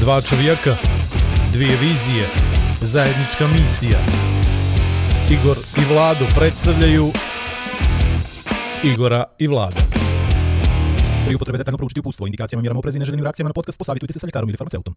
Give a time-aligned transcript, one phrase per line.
[0.00, 0.76] Dva čovjeka,
[1.52, 2.26] dvije vizije,
[2.80, 3.98] zajednička misija.
[5.30, 7.10] Igor i Vlado predstavljaju
[8.84, 9.80] Igora i Vlada.
[11.26, 14.18] Pri upotrebe detaljno proučiti upustvo, indikacijama, mjerama opreza i neželjenim reakcijama na podcast posavitujte se
[14.18, 14.94] sa ljekarom ili farmaceutom.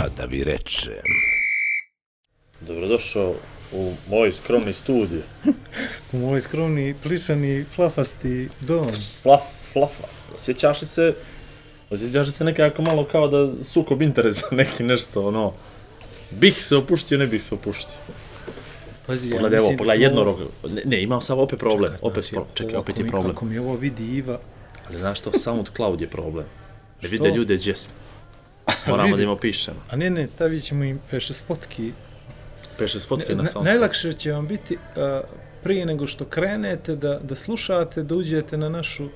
[0.00, 0.92] A da vi rečem,
[2.60, 3.34] Dobrodošao
[3.74, 5.20] u moj skromni studio.
[6.12, 8.88] U moj skromni, plišani, flafasti dom.
[9.22, 9.40] Flaf,
[9.72, 10.04] flafa.
[10.34, 11.14] Osjećaš li se,
[11.90, 15.52] osjećaš li se nekako malo kao da sukob interesa neki nešto, ono,
[16.30, 17.96] bih se opuštio, ne bih se opuštio.
[19.06, 20.74] Pazi, ja Pogledaj, evo, mislim da pogledaj smo jedno ovo- rogo.
[20.74, 23.30] Ne, ne, imam samo opet problem, Čekaj, opet, znači, pro, čekaj, ovo opet je problem.
[23.36, 24.38] Ako mi ovo vidi Iva,
[24.88, 26.44] Ali znaš što, SoundCloud je problem.
[27.02, 27.92] Ne vide ljude gdje smo.
[28.88, 29.76] Moramo da im opišemo.
[29.90, 31.92] a ne, ne, stavit ćemo im peše fotki.
[32.78, 33.64] Peše s fotke na SoundCloud.
[33.64, 35.20] najlakše će vam biti a,
[35.62, 39.08] prije nego što krenete da, da slušate, da uđete na našu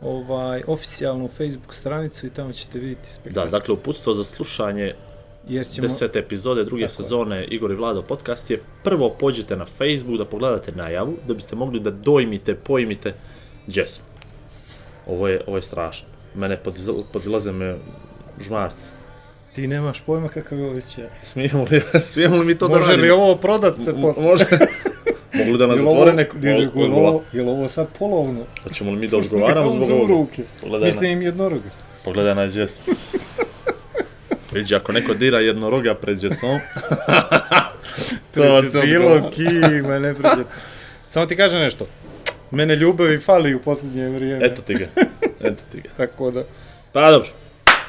[0.00, 3.50] ovaj oficijalnu Facebook stranicu i tamo ćete vidjeti Da, spektakl.
[3.50, 4.94] dakle, uputstvo za slušanje
[5.48, 6.96] Jer ćemo, desete epizode druge Tako je.
[6.96, 11.56] sezone Igor i Vlado podcast je prvo pođite na Facebook da pogledate najavu, da biste
[11.56, 13.14] mogli da dojmite, pojmite
[13.66, 14.04] gdje smo.
[15.06, 16.08] Ovo je, ovo je strašno.
[16.34, 17.76] Mene podizla- podilaze me
[18.40, 18.88] žmarci.
[19.52, 21.04] Ti nemaš pojma kakav je ovo osjećaj.
[21.22, 23.02] Smijemo li, smijemo li mi to da Može radimo?
[23.04, 24.22] li ovo prodat se posle?
[24.22, 24.44] Može.
[25.34, 26.36] Mogu li da nas zatvore neko?
[26.36, 28.40] Odgovor- ovo, jel ovo sad polovno?
[28.62, 30.24] Hoćemo li mi da odgovaramo zbog ovoga?
[30.60, 31.68] Pogledaj na, Mislim jednoroga.
[32.04, 32.94] pogledaj na smo.
[34.52, 36.58] Vidi, ako neko dira jednoroga pred djecom,
[38.34, 40.54] to se bilo kima, ne pređete.
[41.08, 41.86] Samo ti kažem nešto.
[42.50, 44.46] Mene ljubavi fali u posljednje vrijeme.
[44.46, 44.86] Eto ti ga,
[45.40, 45.88] eto ti ga.
[45.96, 46.44] Tako da,
[46.92, 47.28] Pa dobro,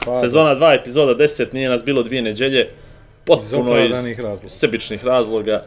[0.05, 2.67] pa, Sezona 2, epizoda 10, nije nas bilo dvije neđelje, iz
[3.25, 4.49] potpuno iz, razloga.
[4.49, 5.63] sebičnih razloga,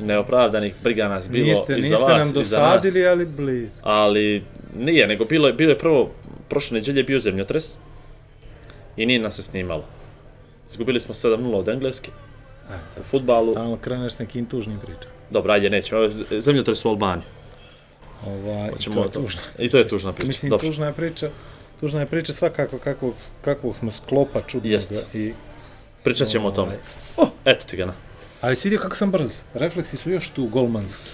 [0.00, 2.32] neopravdanih, briga nas bilo Niste, i za niste vas nam i nas.
[2.32, 3.80] dosadili, ali blizu.
[3.82, 4.42] Ali
[4.76, 6.10] nije, nego bilo je, bilo je prvo,
[6.48, 7.78] prošle neđelje je bio zemljotres
[8.96, 9.84] i nije nas se snimalo.
[10.70, 12.10] Izgubili smo 7-0 od Engleske
[13.00, 13.52] u futbalu.
[13.52, 15.12] Stalno kreneš s nekim tužnim pričama.
[15.30, 16.08] Dobro, ajde, nećemo.
[16.40, 17.24] Zemljotres u Albaniji.
[18.26, 19.20] Ovaj, Hoćemo to je to.
[19.20, 19.40] tužno.
[19.58, 20.26] I to je tužna priča.
[20.26, 20.66] Mislim, Dobro.
[20.66, 21.28] tužna priča.
[21.80, 24.68] Tužna je priča svakako kakvog, kakvog smo sklopa čutnoga.
[24.68, 24.92] Jest.
[25.14, 25.32] I,
[26.04, 26.72] Pričat ćemo o tome.
[27.16, 27.30] Ovaj.
[27.44, 27.92] Eto ti ga na.
[28.40, 29.40] ali si vidio kako sam brz.
[29.54, 31.10] Refleksi su još tu golmanski.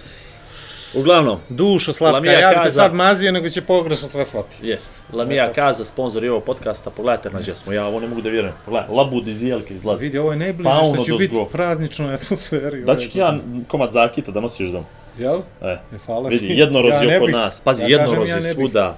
[0.95, 4.67] Uglavnom, Dušo slatka, Lamija ja bi te sad mazio, nego će pogrešno sve shvatiti.
[4.67, 4.93] Jest.
[5.13, 8.55] Lamija Kaza, sponsor i ovog podcasta, pogledajte na smo, ja ovo ne mogu da vjerujem.
[8.65, 10.05] Pogledaj, labud iz jelke izlazi.
[10.05, 11.45] Vidi, ovo je najbliže Pa što će biti dozgo.
[11.45, 12.85] prazničnoj atmosferi.
[12.85, 13.39] Da ću ti ja
[13.69, 14.85] komad zakita da nosiš dom.
[15.19, 15.41] Jel?
[15.63, 16.55] E, E, hvala vidi, ti.
[16.55, 17.35] jednorozi Ja ne oko bih.
[17.35, 17.61] nas.
[17.61, 18.97] Pazi, Ja jednorozi ja svuda.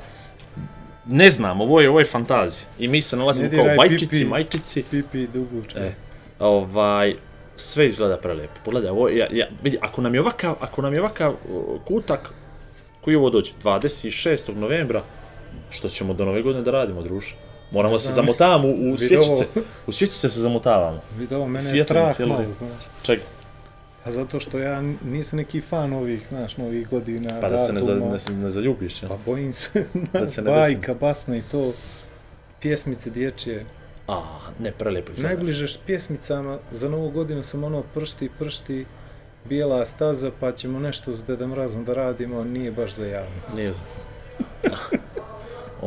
[1.06, 2.66] Ne znam, ovo je, ovo je fantazija.
[2.78, 4.24] I mi se nalazimo Ne kao diraj majčici, pipi.
[4.24, 4.84] majčici.
[4.90, 5.78] Pipi duguča.
[5.78, 5.94] E,
[6.38, 7.14] ovaj,
[7.56, 8.54] sve izgleda prelijepo.
[8.64, 12.30] Pogledaj, ovo, ja, ja, vidi, ako nam je ovakav, ako nam je ovakav uh, kutak,
[13.00, 14.54] koji ovo dođe, 26.
[14.54, 15.02] novembra,
[15.70, 17.34] što ćemo do nove godine da radimo, druže?
[17.70, 19.46] Moramo Ne se zamotavamo u, u svjećice.
[19.86, 21.00] U svjećice se zamotavamo.
[21.18, 22.82] Vidi ovo, mene je strah malo, znaš.
[23.02, 23.22] Čega?
[24.06, 27.80] A zato što ja nisam neki fan ovih, znaš, novih godina, Pa da se ne,
[27.80, 29.08] za, ne, se ne zaljubiš, ja?
[29.08, 31.72] Pa bojim se, Da se ne bajka, basna i to,
[32.60, 33.64] pjesmice dječje.
[34.08, 34.22] A,
[34.58, 35.28] ne, prelijepo izgleda.
[35.28, 38.86] Najbliže s pjesmicama za novu godinu sam ono pršti, pršti,
[39.48, 43.56] bijela staza, pa ćemo nešto s Dedem Razom da radimo, nije baš za javnost.
[43.56, 43.88] Nije znam.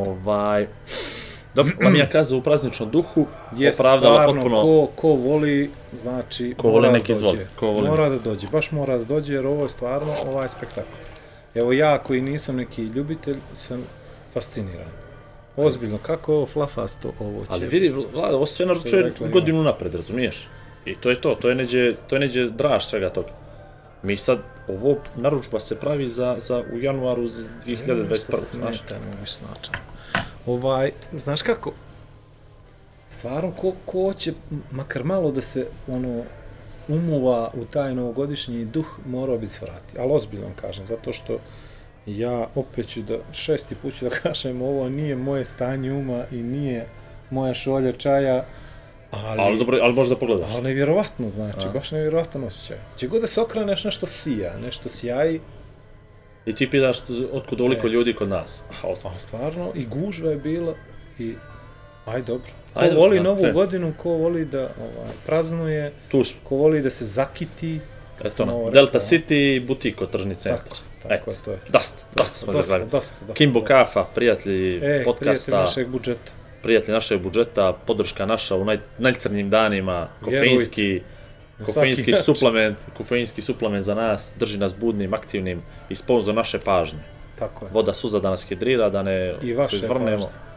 [0.07, 0.67] ovaj...
[1.53, 3.25] Dobro, Lamija kaza u prazničnom duhu,
[3.57, 4.61] Jest opravdala stvarno, potpuno...
[4.61, 7.49] ko, ko voli, znači, Ko voli da izvoli, dođe.
[7.55, 10.89] ko voli Mora da dođe, baš mora da dođe, jer ovo je stvarno, ovaj spektakl.
[11.55, 13.83] Evo ja koji nisam neki ljubitelj, sam
[14.33, 14.87] fasciniran.
[15.57, 17.47] Ozbiljno, kako je ovo flafasto ovo će.
[17.49, 20.47] Ali vidi, Vlada, ovo sve je naručuje godinu napred, razumiješ?
[20.85, 23.29] I to je to, to je neđe, to je neđe draž svega toga.
[24.03, 28.35] Mi sad, ovo naručba se pravi za, za u januaru z- 2021.
[28.51, 28.77] Znaš?
[28.77, 29.73] Smeta, mogu snačan.
[30.49, 31.71] Ovaj, znaš kako?
[33.09, 34.33] Stvarno, ko, ko će
[34.71, 36.23] makar malo da se ono
[36.87, 39.99] umuva u taj novogodišnji duh, morao bi se vrati.
[39.99, 41.37] Ali ozbiljno vam kažem, zato što
[42.05, 46.35] ja opet ću da, šesti put ću da kažem, ovo nije moje stanje uma i
[46.35, 46.87] nije
[47.29, 48.45] moja šolja čaja,
[49.11, 50.47] ali, Ali dobro, ali možda pogledaš.
[50.53, 51.71] ali nevjerovatno, znači, A.
[51.71, 52.77] baš nevjerovatan osjećaj.
[52.97, 55.39] Če god da se okreneš, nešto sija, nešto sjaji,
[56.45, 56.97] I ti pitaš
[57.31, 57.89] otkud ovoliko E.
[57.89, 58.63] ljudi kod nas.
[58.73, 60.73] A, Pa stvarno, i gužva je bila
[61.19, 61.35] i
[62.05, 62.51] aj dobro.
[62.73, 63.53] Ko Ajde, voli da, novu kreni.
[63.53, 66.39] godinu, ko voli da ovaj, praznuje, tu smo.
[66.43, 67.79] ko voli da se zakiti.
[68.23, 68.99] Eto ono, Delta.
[68.99, 70.59] City, butik od tržni centar.
[70.59, 71.59] Tako, tako Eto, to je.
[71.69, 73.33] dosta, dosta smo Dosta, dosta, dosta.
[73.33, 73.73] Kimbo dosta.
[73.75, 76.31] Kafa, prijatelji E, podcasta, našeg budžeta.
[76.63, 81.01] prijatelji našeg budžeta, podrška naša u naj, najcrnjim danima, kofeinski,
[81.65, 82.23] kofeinski način.
[82.23, 86.99] suplement, kofeinski suplement za nas, drži nas budnim, aktivnim i sponzor naše pažnje.
[87.39, 87.71] tako je.
[87.71, 90.17] voda suza da nas hidrira, da ne I se izvrnemo.
[90.17, 90.49] pažnje.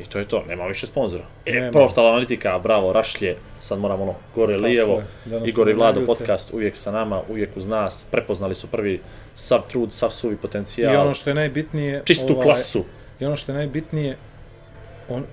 [0.00, 1.24] I to je to, nema više sponzora.
[1.46, 1.72] E, Nema.
[1.72, 6.54] Portal Analitika, bravo, Rašlje, sad moramo ono, gore Tako lijevo, je, Igor i Vlado podcast,
[6.54, 9.00] uvijek sa nama, uvijek uz nas, prepoznali su prvi
[9.34, 12.02] sav trud, sav suvi I potencijal, ono što je najbitnije...
[12.04, 12.84] čistu ovaj, klasu.
[13.20, 14.16] I ono što je najbitnije,
[15.08, 15.24] on,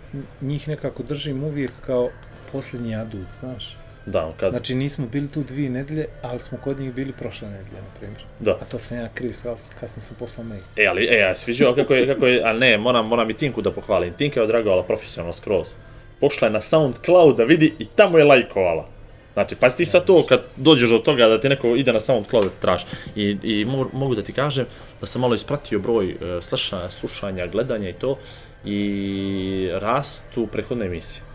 [0.41, 2.09] njih nekako držim uvijek kao
[2.51, 3.77] posljednji adut, znaš.
[4.07, 7.81] Da, kad, Znači nismo bili tu dvije nedelje, ali smo kod njih bili prošle nedelje,
[7.81, 8.21] na primjer.
[8.39, 8.51] da.
[8.51, 9.33] A to sam ja kriv,
[9.79, 10.61] kasnije sam poslao mail.
[10.75, 13.61] E, ali, e, ja sviđao kako je, kako je, ali ne, moram, moram i Tinku
[13.61, 14.13] da pohvalim.
[14.13, 15.73] Tinka je odragovala profesionalno skroz.
[16.19, 18.89] Pošla je na SoundCloud da vidi i tamo je lajkovala.
[19.33, 22.45] Znači, pa ti sad to kad dođeš do toga da ti neko ide na SoundCloud
[22.45, 22.85] da traži.
[23.15, 24.65] I, i mogu, mogu da ti kažem
[25.01, 28.17] da sam malo ispratio broj uh, slušanja, slušanja, gledanja i to
[28.65, 31.26] i rastu prethodne emisije.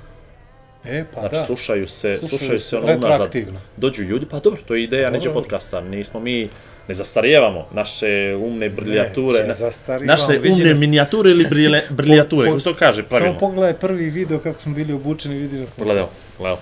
[0.85, 1.47] E, pa Znači, da.
[1.47, 3.35] slušaju se, Slušaju slušaju se ono unazad.
[3.77, 5.19] Dođu ljudi, pa dobro, to je ideja Dobro.
[5.19, 6.49] neće podcasta, nismo mi,
[6.89, 12.61] ne zastarijevamo naše umne briljature, Ne, zastarivamo, naše umne minijature ili brile, briljature, po- kako
[12.61, 13.33] se to kaže pravilno?
[13.33, 15.71] Samo pogledaj prvi video kako smo bili obučeni, vidi nas.
[15.71, 16.05] na Pogledaj,
[16.39, 16.57] gledaj.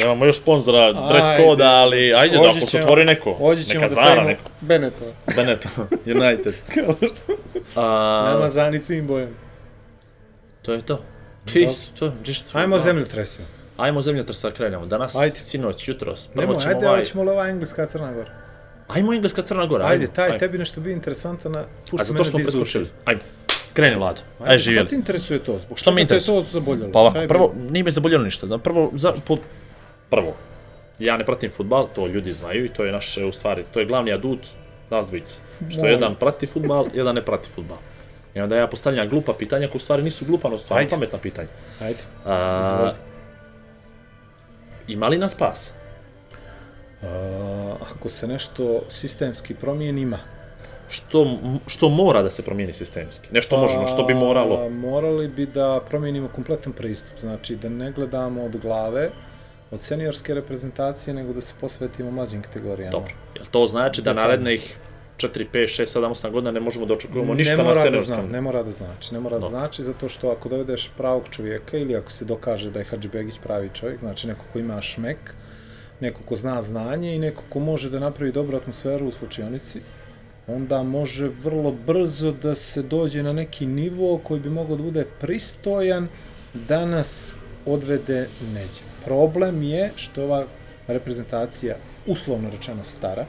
[0.00, 4.06] Nemamo još sponzora, dress koda, ali ajde da ako se otvori neko, neka da zvara
[4.06, 4.42] stavimo neko.
[4.60, 5.08] Benetton.
[5.36, 5.70] Benetton,
[6.06, 6.54] United.
[7.76, 9.32] A, Namazani svim bojama.
[10.62, 11.02] to je to.
[11.46, 12.58] Pis, to, ništa.
[12.58, 12.82] Ajmo Da.
[12.82, 13.46] zemljotresima.
[13.76, 14.86] Ajmo zemljotresa krenemo.
[14.86, 15.38] Danas, Ajde.
[15.38, 16.26] sinoć, jutros.
[16.26, 16.98] Prvo Nemoj, ćemo ajde, ovaj...
[16.98, 18.30] hoćemo li ova engleska Crna Gora?
[18.88, 19.86] Ajmo Engleska Crna Gora.
[19.86, 20.38] Ajde, taj, ajmo.
[20.38, 22.60] tebi nešto bio interesantan, na pušti A zato mene što smo da izvučem.
[22.82, 22.88] preskočili.
[23.04, 23.20] Ajmo.
[23.72, 24.20] Kreni Vlado.
[24.32, 24.88] Ajde, Ajde, Što živjeli.
[24.88, 25.58] ti interesuje to?
[25.58, 26.42] Zbog Što me čega te je interesuje?
[26.42, 26.92] to zaboljelo?
[26.92, 28.46] Pa ovako, prvo, nije me zaboljelo ništa.
[28.46, 29.36] Da, prvo, za, po,
[30.10, 30.36] prvo,
[30.98, 33.86] ja ne pratim futbal, to ljudi znaju i to je naše, u stvari, to je
[33.86, 34.38] glavni adut
[34.90, 35.40] nas dvojice.
[35.68, 35.90] Što Moj.
[35.90, 37.78] jedan prati futbal, jedan ne prati futbal.
[38.36, 40.90] I onda ja postavljam glupa pitanja koja u stvari nisu glupa, no stvarno Ajde.
[40.90, 41.48] pametna pitanja.
[41.80, 41.98] Ajde.
[42.24, 42.92] A,
[44.88, 45.72] ima li nas spas?
[47.02, 50.18] A, ako se nešto sistemski promijeni, ima.
[50.88, 53.28] Što, što mora da se promijeni sistemski?
[53.30, 54.66] Nešto možemo, što bi moralo?
[54.66, 57.18] A, morali bi da promijenimo kompletan pristup.
[57.20, 59.10] Znači, da ne gledamo od glave,
[59.70, 62.92] od seniorske reprezentacije, nego da se posvetimo mlađim kategorijama.
[62.92, 63.12] Dobro.
[63.34, 64.76] Jel to znači da narednih
[65.16, 67.84] 4, 5, 6, 7, 8 godina ne možemo da očekujemo ništa ne na mora da
[67.84, 68.16] seniorskom?
[68.16, 69.48] zna, ne mora da znači, ne mora da No.
[69.48, 73.70] znači zato što ako dovedeš pravog čovjeka ili ako se dokaže da je Hadžibegić pravi
[73.74, 75.18] čovjek, znači neko ko ima šmek,
[76.00, 79.80] neko ko zna znanje i neko ko može da napravi dobru atmosferu u slučionici,
[80.46, 85.04] onda može vrlo brzo da se dođe na neki nivo koji bi mogao da bude
[85.20, 86.08] pristojan
[86.54, 88.82] da nas odvede neđe.
[89.04, 90.46] Problem je što ova
[90.86, 91.76] reprezentacija
[92.06, 93.26] uslovno rečeno stara,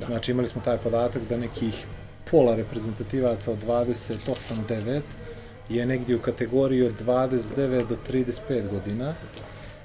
[0.00, 0.06] Da.
[0.06, 1.86] Znači imali smo taj podatak da nekih
[2.30, 5.00] pola reprezentativaca od 28-9
[5.68, 9.14] je negdje u kategoriji od 29 do 35 godina.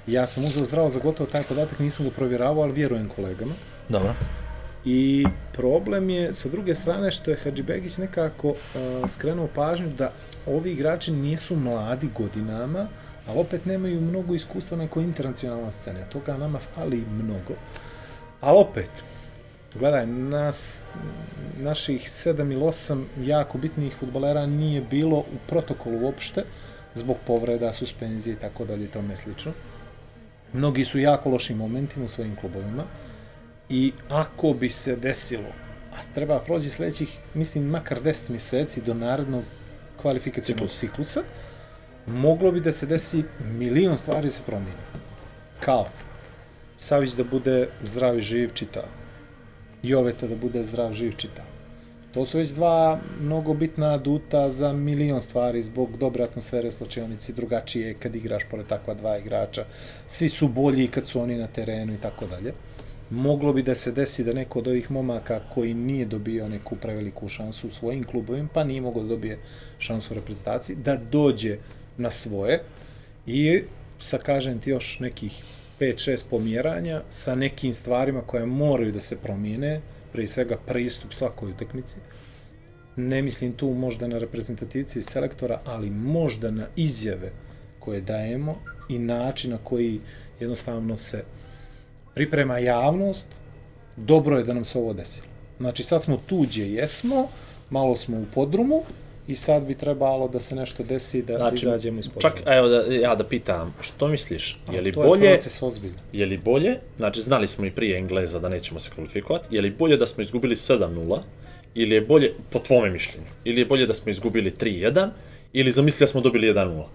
[0.06, 3.54] Ja sam uzeo zdravo za gotovo taj podatak, nisam ga provjeravao, ali vjerujem kolegama.
[3.88, 4.14] Dobro.
[4.84, 8.56] I problem je sa druge strane što je Hadžibegić nekako uh,
[9.08, 10.12] skrenuo pažnju da
[10.46, 12.88] ovi igrači nisu mladi godinama,
[13.26, 16.00] ali opet nemaju mnogo iskustva na nekoj internacionalnoj sceni.
[16.12, 17.54] Toga nama fali mnogo.
[18.40, 18.90] Ali opet,
[19.78, 20.84] gledaj, nas,
[21.58, 26.44] naših sedam ili osam jako bitnih futbolera nije bilo u protokolu uopšte,
[26.94, 29.52] zbog povreda, suspenzije i tako dalje i tome slično.
[30.52, 32.84] Mnogi su jako lošim momentima u svojim klubovima
[33.68, 35.48] i ako bi se desilo,
[35.92, 39.44] a treba prođi sljedećih, mislim, makar 10 mjeseci do narednog
[40.02, 40.80] kvalifikacijnog Ciklus.
[40.80, 41.22] ciklusa,
[42.06, 44.82] moglo bi da se desi milion stvari da se promijeni.
[45.60, 45.88] Kao,
[46.78, 48.82] Savić da bude zdrav i živ čita.
[49.82, 51.42] Joveta da bude zdrav, živ čita.
[52.14, 57.32] To su već dva mnogo bitna aduta za milion stvari zbog dobre atmosfere u slačionici,
[57.32, 59.64] drugačije kad igraš pored takva dva igrača.
[60.06, 62.52] Svi su bolji kad su oni na terenu i tako dalje.
[63.10, 67.28] Moglo bi da se desi da neko od ovih momaka koji nije dobio neku preveliku
[67.28, 69.38] šansu u svojim klubovima, pa nije mogao da dobije
[69.78, 71.58] šansu u reprezentaciji, da dođe
[71.96, 72.62] na svoje
[73.26, 73.62] i
[73.98, 75.42] sa, kažem ti, još nekih
[75.82, 79.80] 5-6 pomjeranja sa nekim stvarima koje moraju da se promijene,
[80.12, 81.96] prije svega pristup svakoj utakmici.
[82.96, 87.32] Ne mislim tu možda na reprezentativci i selektora, ali možda na izjave
[87.78, 88.56] koje dajemo
[88.88, 90.00] i način na koji
[90.40, 91.24] jednostavno se
[92.14, 93.26] priprema javnost,
[93.96, 95.26] dobro je da nam se ovo desilo.
[95.58, 97.28] Znači sad smo tu gdje jesmo,
[97.70, 98.82] malo smo u podrumu
[99.26, 102.34] i sad bi trebalo da se nešto desi da znači, izađemo iz podruma.
[102.34, 105.98] Čak, evo da, ja da pitam, što misliš, je li to bolje, je proces ozbiljno.
[106.12, 109.70] je li bolje, znači znali smo i prije Engleza da nećemo se kvalifikovati, je li
[109.70, 111.18] bolje da smo izgubili 7-0,
[111.74, 115.08] ili je bolje, po tvome mišljenju, ili je bolje da smo izgubili 3-1,
[115.52, 116.78] ili zamisli da smo dobili 1-0?
[116.78, 116.86] Uh,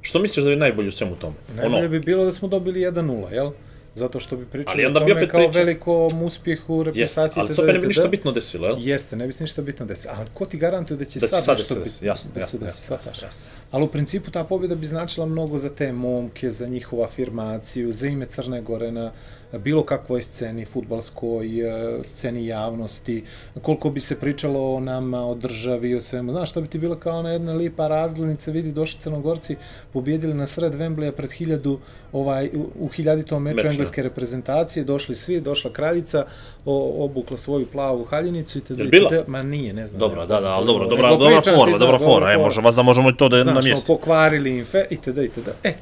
[0.00, 1.34] Što misliš da je najbolje u svemu tome?
[1.56, 3.50] najbolje bi bilo da smo dobili 1-0, jel?
[3.94, 7.40] Zato što bi Ali pričali o tome kao pričali- velikom uspjehu Jeste, reprezentacije.
[7.40, 8.76] ali itd., se opet ne bi ništa bitno desilo, jel?
[8.78, 10.14] Jeste, ne bi se ništa bitno desilo.
[10.16, 11.84] Ali ko ti garantuje da će Da će sad, sad nešto biti?
[11.86, 13.42] desi, jasno, da se desi, jasno, jasno, jasno.
[13.70, 18.06] Ali u principu ta pobjeda bi značila mnogo za te momke, za njihovu afirmaciju, za
[18.06, 19.12] ime Crne Gore na
[19.58, 23.24] bilo kakvoj sceni, futbalskoj e, sceni javnosti,
[23.62, 26.32] koliko bi se pričalo o nama, o državi, o svemu.
[26.32, 29.56] Znaš, to bi ti bila kao ona jedna lipa razglednica, vidi, došli Crnogorci,
[29.92, 31.78] pobjedili na sred Wembleya pred hiljadu,
[32.12, 36.26] ovaj, u, hiljaditom meču Meču, engleske reprezentacije, došli svi, došla kraljica,
[36.64, 39.10] o, obukla svoju plavu haljinicu i Jel bila?
[39.26, 39.98] Ma nije, ne znam.
[39.98, 42.44] Dobro, da, da, ali dobro, dobra, dobra ti, forma, da, dobra forma, e, fora.
[42.44, 43.86] možemo, da možemo i to da Znaš, na ono, mjestu.
[43.86, 45.48] pokvarili im fe, itd., itd.
[45.64, 45.74] E,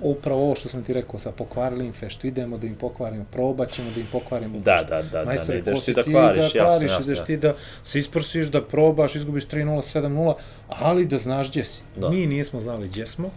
[0.00, 3.70] upravo ovo što sam ti rekao sa pokvarili im feštu, idemo da im pokvarimo, probat
[3.70, 6.60] ćemo da im pokvarimo Da, da, da, da, Majstore, ne ideš ti da kvariš, jasno,
[6.60, 7.26] kvariš, jasno, ideš jasno.
[7.26, 10.34] ti da se isprosiš, da probaš, izgubiš 3-0, 7-0,
[10.68, 11.82] ali da znaš gdje si.
[11.96, 12.10] Da.
[12.10, 13.30] Mi nismo znali gdje smo,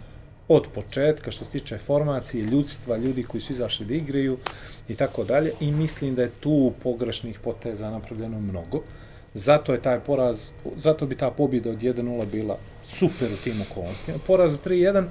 [0.48, 4.38] od početka što se tiče formacije, ljudstva, ljudi koji su izašli da igraju
[4.88, 8.82] i tako dalje i mislim da je tu pogrešnih poteza napravljeno mnogo.
[9.34, 14.18] Zato je taj poraz, zato bi ta pobjeda od 1-0 bila super u tim okolnostima.
[14.26, 15.04] Poraz od 3-1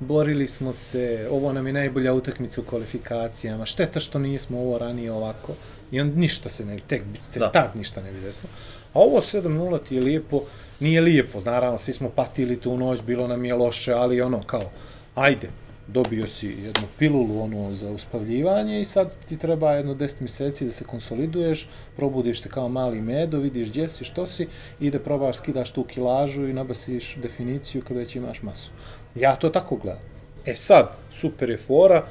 [0.00, 5.12] borili smo se, ovo nam je najbolja utakmica u kvalifikacijama, šteta što nismo ovo ranije
[5.12, 5.52] ovako,
[5.90, 7.52] i on ništa se ne tek bi se Da.
[7.52, 8.48] tad ništa ne bi desilo.
[8.94, 10.42] A ovo 7-0 ti je lijepo,
[10.80, 14.70] nije lijepo, naravno, svi smo patili tu noć, bilo nam je loše, ali ono, kao,
[15.14, 15.48] ajde,
[15.92, 20.72] dobio si jednu pilulu ono za uspavljivanje i sad ti treba jedno 10 mjeseci da
[20.72, 24.48] se konsoliduješ, probudiš se kao mali medo, vidiš gdje si, što si
[24.80, 28.70] i da probaš skidaš tu kilažu i nabasiš definiciju kada već imaš masu.
[29.14, 30.02] Ja to tako gledam.
[30.46, 32.06] E sad, super je fora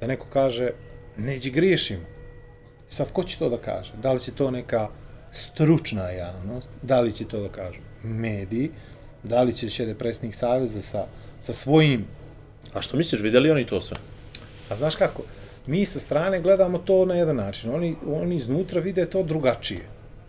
[0.00, 0.70] da neko kaže
[1.16, 2.02] neđi griješimo.
[2.90, 3.92] I sad, ko će to da kaže?
[4.02, 4.88] Da li će to neka
[5.32, 6.68] stručna javnost?
[6.82, 8.70] Da li će to da kažu mediji?
[9.22, 11.06] Da li će šede predsjednik Saveza sa,
[11.40, 12.06] sa svojim
[12.76, 13.96] A što misliš, vidjeli oni to sve?
[14.70, 15.22] A znaš kako?
[15.66, 17.74] Mi sa strane gledamo to na jedan način.
[17.74, 19.80] Oni, oni iznutra vide to drugačije.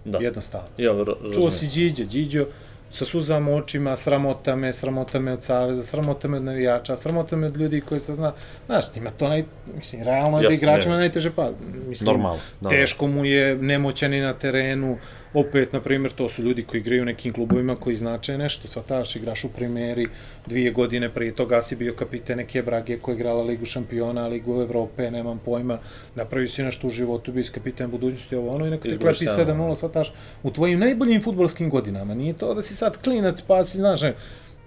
[0.05, 0.17] Da.
[0.17, 0.67] Jednostavno.
[0.77, 0.91] Ja,
[1.33, 2.45] Čuo si Điđe, Điđo,
[2.91, 7.35] sa suzama u očima, sramota me, sramota me od Saveza, sramota me od navijača, sramota
[7.35, 8.33] me od ljudi koji se zna,
[8.65, 9.43] znaš, ima to naj,
[9.77, 11.51] mislim, realno je da igračima najteže pa,
[11.87, 12.69] mislim, Normalno, da.
[12.69, 14.97] teško mu je, nemoćan je na terenu,
[15.39, 19.15] opet, na primjer, to su ljudi koji igraju u nekim klubovima koji znače nešto, svataš,
[19.15, 20.07] igraš u primeri,
[20.47, 24.61] dvije godine prije toga si bio kapiten neke Brage koja je igrala Ligu šampiona, Ligu
[24.61, 25.79] Evrope, nemam pojma,
[26.15, 29.27] napravio si nešto u životu, bio si kapiten budućnosti, ovo ono, i neko te klepi
[29.35, 30.13] sedam, 7-0, svataš,
[30.43, 34.13] u tvojim najboljim futbolskim godinama, nije to da si sad klinac pa si, znaš, ne,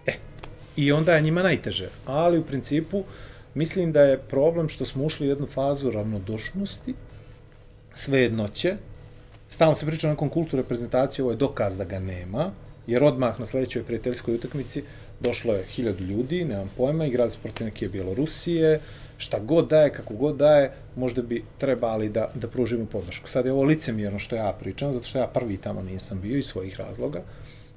[0.07, 0.13] e,
[0.77, 3.05] i onda je njima najteže, ali u principu,
[3.55, 6.95] mislim da je problem što smo ušli u jednu fazu ravnodušnosti,
[7.95, 8.77] svejednoće,
[9.51, 12.51] stalno se priča o nekom kultu reprezentacije, ovo je dokaz da ga nema,
[12.87, 14.83] jer odmah na sledećoj prijateljskoj utakmici
[15.21, 18.81] došlo je hiljadu ljudi, nemam pojma, igrali smo protiv neke Bjelorusije,
[19.17, 23.29] šta god daje, kako god daje, možda bi trebali da, da pružimo podršku.
[23.29, 26.47] Sad je ovo licemjerno što ja pričam, zato što ja prvi tamo nisam bio iz
[26.47, 27.23] svojih razloga,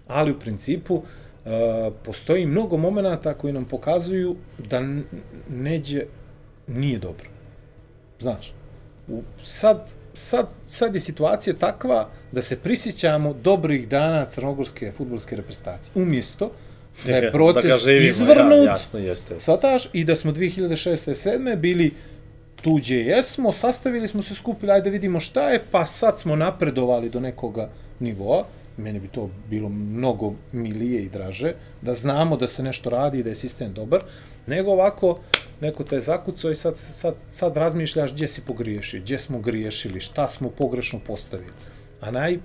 [0.07, 1.03] ali u principu uh,
[2.03, 4.35] postoji mnogo momenata koji nam pokazuju
[4.69, 4.81] da
[5.49, 6.05] neđe
[6.67, 7.29] nije dobro.
[8.19, 8.53] Znaš,
[9.07, 15.91] u, sad, sad, sad je situacija takva da se prisjećamo dobrih dana crnogorske futbolske reprezentacije.
[15.95, 16.51] Umjesto
[17.05, 19.39] da je proces da živimo, izvrnut, Ja, jasno, jeste.
[19.39, 21.29] Svataš, i da smo 2006.
[21.29, 21.55] 7.
[21.55, 21.91] bili
[22.61, 26.35] tu gdje jesmo, sastavili smo se, skupili, ajde da vidimo šta je, pa sad smo
[26.35, 28.45] napredovali do nekoga nivoa,
[28.77, 33.23] meni bi to bilo mnogo milije i draže, da znamo da se nešto radi i
[33.23, 34.01] da je sistem dobar,
[34.47, 35.19] nego ovako,
[35.61, 40.27] neko te zakucao i sad, sad, sad razmišljaš gdje si pogriješio, gdje smo griješili, šta
[40.27, 41.51] smo pogrešno postavili.
[42.01, 42.39] A naj,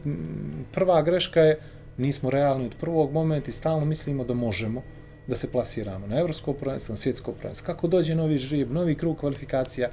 [0.73, 1.61] prva greška je,
[1.97, 4.83] nismo realni od prvog momenta i stalno mislimo da možemo,
[5.27, 7.67] da se plasiramo na evropsko prvenstvo, na svjetsko prvenstvo.
[7.67, 9.89] Kako dođe novi žrib, novi krug kvalifikacija,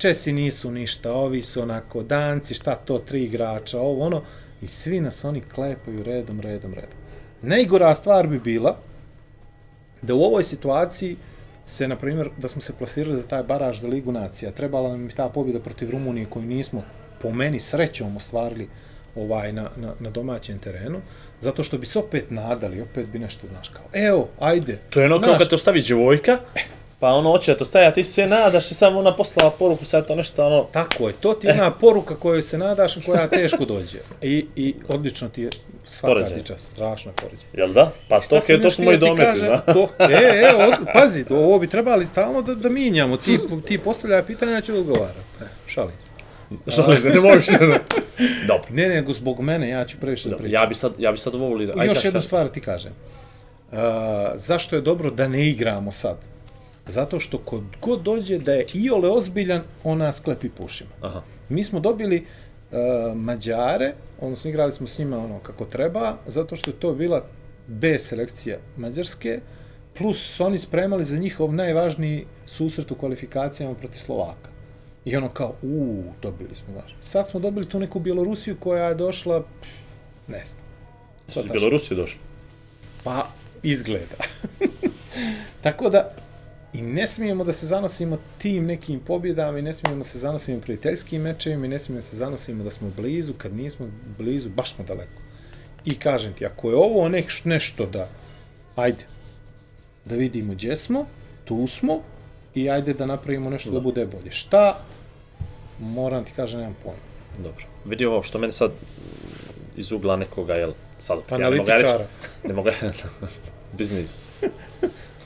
[0.00, 4.22] Česi nisu ništa, ovi su onako, danci, šta to, tri igrača, ovo ono,
[4.62, 6.98] i svi nas oni klepaju redom, redom, redom.
[7.42, 8.76] Najgora stvar bi bila
[10.02, 11.16] da u ovoj situaciji
[11.70, 15.06] se, na primjer, da smo se plasirali za taj baraž za Ligu nacija, trebala nam
[15.06, 16.82] bi ta pobjeda protiv Rumunije koju nismo,
[17.22, 18.68] po meni, srećom ostvarili
[19.16, 21.00] ovaj na, na, na domaćem terenu,
[21.40, 24.78] zato što bi se opet nadali, opet bi nešto, znaš, kao, evo, ajde.
[24.90, 26.38] To je ono kao kad te ostavi djevojka,
[27.00, 29.84] pa ono hoće da to staje, a ti se nadaš i samo ona poslala poruku,
[29.84, 30.66] sad to nešto ono...
[30.72, 33.98] Tako je, to ti je ona poruka kojoj se nadaš, a koja teško dođe.
[34.22, 35.50] I, i odlično ti je
[35.90, 37.42] Свака дича, страшно пореди.
[37.50, 37.88] Јел да?
[38.08, 39.58] Па што ке тоа мој домети, да?
[40.06, 43.18] Е, е, од, пази, ово би требало стално да, да минјамо.
[43.18, 45.50] Ти, ти поставља питања, ќе одговарам.
[45.66, 46.10] Шалим се.
[46.76, 47.50] Шалим се, не можеш.
[48.50, 48.70] Добро.
[48.70, 51.34] Не, не, го због мене, ја ќе превише да Ја би сад, ја би сад
[51.34, 51.74] ово волил.
[51.74, 52.94] Још една ствар ти кажем.
[53.72, 56.22] А, зашто е добро да не играмо сад?
[56.86, 60.90] Zato što kod god dođe da je iole ozbiljan, ona sklepi pušima.
[61.00, 61.22] Aha.
[61.48, 62.26] Mi smo dobili
[62.72, 67.24] uh, Mađare, odnosno igrali smo s njima ono kako treba, zato što je to bila
[67.66, 69.40] B selekcija Mađarske,
[69.98, 74.50] plus su oni spremali za njihov najvažniji susret u kvalifikacijama protiv Slovaka.
[75.04, 76.96] I ono kao, u, dobili smo, znaš.
[77.00, 79.70] Sad smo dobili tu neku Bjelorusiju koja je došla, pff,
[80.28, 80.62] ne znam.
[81.28, 82.18] Su iz Belorusije došli?
[83.04, 83.26] Pa,
[83.62, 84.16] izgleda.
[85.62, 86.14] Tako da,
[86.72, 90.60] i ne smijemo da se zanosimo tim nekim pobjedama i ne smijemo da se zanosimo
[90.60, 94.74] prijateljskim mečevima i ne smijemo da se zanosimo da smo blizu, kad nismo blizu, baš
[94.74, 95.22] smo daleko.
[95.84, 98.08] I kažem ti, ako je ovo nek, nešto da,
[98.76, 99.04] ajde,
[100.04, 101.06] da vidimo gdje smo,
[101.44, 102.02] tu smo
[102.54, 104.30] i ajde da napravimo nešto da, da bude bolje.
[104.30, 104.78] Šta?
[105.78, 107.00] Moram ti kažem, nemam pojma.
[107.38, 107.64] Dobro.
[107.84, 108.70] Vidi ovo što mene sad
[109.76, 111.92] iz ugla nekoga, jel, sad opet, ja ne mogu reći,
[112.48, 112.68] ne mogu
[113.78, 114.26] biznis,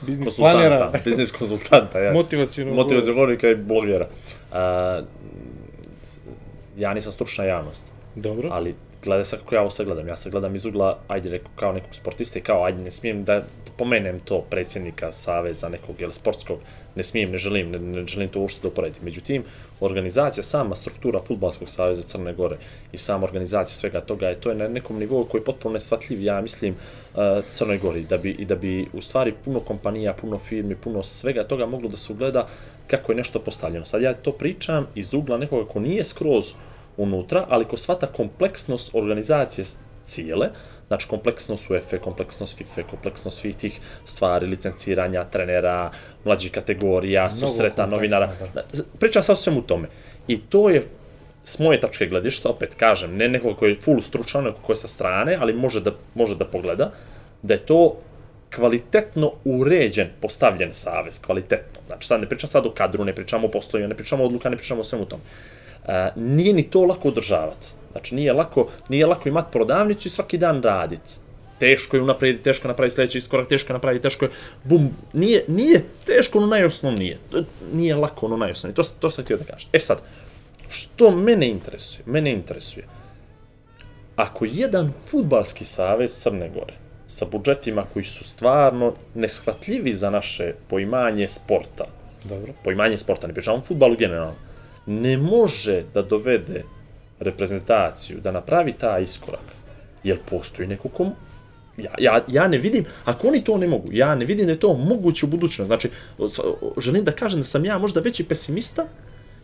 [0.01, 2.13] Biznis planera, biznis konsultanta, ja.
[2.13, 2.73] motivacijno.
[2.73, 4.07] motivacijnog govornika i blogera.
[4.51, 5.01] A,
[6.77, 8.49] ja nisam stručna javnost, Dobro.
[8.51, 10.07] ali gledaj sad kako ja ovo sad.
[10.07, 13.23] Ja sad gledam iz ugla, ajde, neko, kao nekog sportista i kao, ajde, ne smijem
[13.23, 13.43] da
[13.77, 16.59] pomenem to predsjednika Saveza nekog, jel, sportskog,
[16.95, 19.03] ne smijem, ne želim, ne, ne želim to uopšte da uporedim.
[19.03, 19.43] Međutim,
[19.79, 22.57] organizacija, sama struktura Futbalskog saveza Crne Gore
[22.91, 26.21] i sama organizacija svega toga je to je na nekom nivou koji je potpuno nesvatljiv,
[26.21, 26.75] ja mislim,
[27.13, 31.03] uh, Crnoj Gori, da bi, i da bi u stvari puno kompanija, puno firmi, puno
[31.03, 32.47] svega toga moglo da se ugleda
[32.87, 33.85] kako je nešto postavljeno.
[33.85, 36.53] Sad ja to pričam iz ugla nekoga ko nije skroz
[36.97, 39.65] unutra, ali ko svata kompleksnost organizacije
[40.05, 40.49] cijele,
[40.87, 45.91] znači kompleksnost UEFA, kompleksnost FIFA, kompleksnost svih tih stvari, licenciranja, trenera,
[46.25, 48.31] mlađih kategorija, susreta, novinara.
[48.53, 48.63] da.
[48.99, 49.87] Pričam sa svemu tome.
[50.27, 50.87] I to je
[51.43, 54.75] s moje tačke gledišta, opet kažem, ne nekoga koji je full stručan, neko ko je
[54.75, 56.91] sa strane, ali može da, može da pogleda,
[57.41, 57.97] da je to
[58.55, 61.81] kvalitetno uređen, postavljen savez, kvalitetno.
[61.87, 64.49] Znači, sad ne pričam sad o kadru, ne pričamo o postojanju, ne pričamo o odluka,
[64.49, 65.23] ne pričamo o svemu tome.
[65.87, 67.67] E, nije ni to lako održavati.
[67.91, 71.13] Znači, nije lako, nije lako imati prodavnicu i svaki dan raditi.
[71.59, 74.31] Teško je unaprijedi, teško je napraviti sljedeći iskorak, teško je napraviti, teško je,
[74.63, 77.19] bum, nije, nije teško ono najosnovnije.
[77.73, 79.69] Nije lako ono najosnovnije, to, to sam htio da kažem.
[79.73, 80.01] E sad,
[80.69, 82.03] što mene interesuje?
[82.05, 82.87] Mene interesuje,
[84.15, 86.73] ako jedan futbalski savez Crne Gore
[87.07, 91.85] sa budžetima koji su stvarno neshvatljivi za naše poimanje sporta,
[92.23, 92.53] Dobro.
[92.63, 94.35] poimanje sporta, ne pričamo o futbalu generalno,
[94.85, 96.63] ne može da dovede
[97.19, 99.45] reprezentaciju, da napravi taj iskorak,
[100.03, 101.11] jer postoji neko kom...
[101.77, 104.59] Ja, ja, ja ne vidim, ako oni to ne mogu, ja ne vidim da je
[104.59, 105.67] to moguće u budućnosti.
[105.67, 105.89] Znači,
[106.77, 108.85] želim da kažem da sam ja možda veći pesimista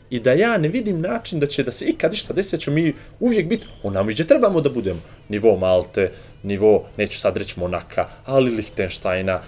[0.10, 2.76] i da ja ne vidim način da će da se ikad išta desi, da ćemo
[2.76, 5.00] mi uvijek biti onamo gdje trebamo da budemo.
[5.30, 6.12] Nivo Malte,
[6.44, 9.42] nivo, neću sad reći Monaka, ali Lichtensteina,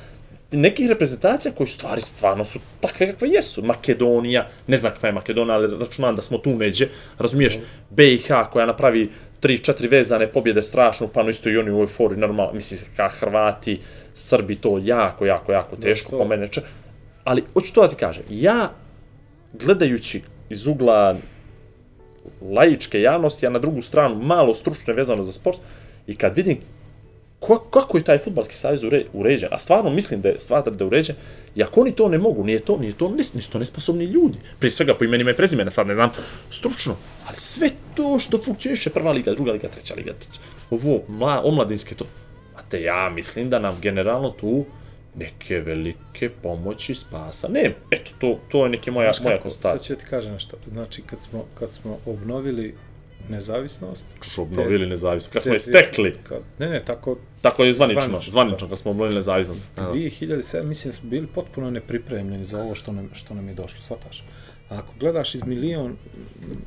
[0.58, 3.62] nekih reprezentacija koji stvari stvarno su takve kakve jesu.
[3.63, 6.88] Makedonija, ne znam kakva je Makedonija, ali računam da smo tu neđe,
[7.20, 7.58] razumiješ,
[7.89, 12.20] BiH koja napravi tri, četiri vezane pobjede strašno, pa no isto i oni u euforiji,
[12.20, 13.80] normalno, mislim, ka Hrvati,
[14.13, 16.18] Srbi, to jako, jako, jako teško, to.
[16.18, 16.62] po mene, če...
[17.24, 18.72] ali hoću to da ti kažem, ja,
[19.54, 21.16] gledajući iz ugla
[22.42, 25.60] laičke javnosti, a na drugu stranu malo stručne vezano za sport,
[26.08, 26.58] i kad vidim
[27.43, 30.84] ko, kako je taj futbalski savez ure, uređen, a stvarno mislim da je stvar da
[30.84, 31.15] je uređen,
[31.56, 34.38] i ako oni to ne mogu, nije to, nije to, nis, nisu to nesposobni ljudi.
[34.60, 36.10] Prije svega po imenima i prezimena, sad ne znam,
[36.51, 36.95] stručno,
[37.27, 40.13] ali sve to što funkcioniše, prva liga, druga liga, treća liga,
[40.69, 42.06] ovo, mla, omladinske, to,
[42.56, 44.65] a te ja mislim da nam generalno tu
[45.15, 47.75] neke velike pomoći spasa nema.
[47.91, 49.95] Eto, to, to je neke moja, Znaš moja kako, sad konstatacija.
[49.95, 50.58] ću ti kažem nešto.
[50.71, 52.75] Znači, kad smo, kad smo obnovili
[53.30, 54.06] nezavisnost...
[54.22, 55.34] Čuš obnovili nezavisnost.
[55.34, 58.92] Kad smo je stekli, Kad, ne, ne, tako tako je zvanično, Zvanično, zvanično, kad smo
[58.92, 59.70] obnovili nezavisnost.
[59.76, 59.82] Da.
[59.84, 63.82] 2007, mislim da smo bili potpuno nepripremljeni za ovo što nam, što nam je došlo,
[63.82, 64.24] shvataš?
[64.70, 65.96] A ako gledaš iz milion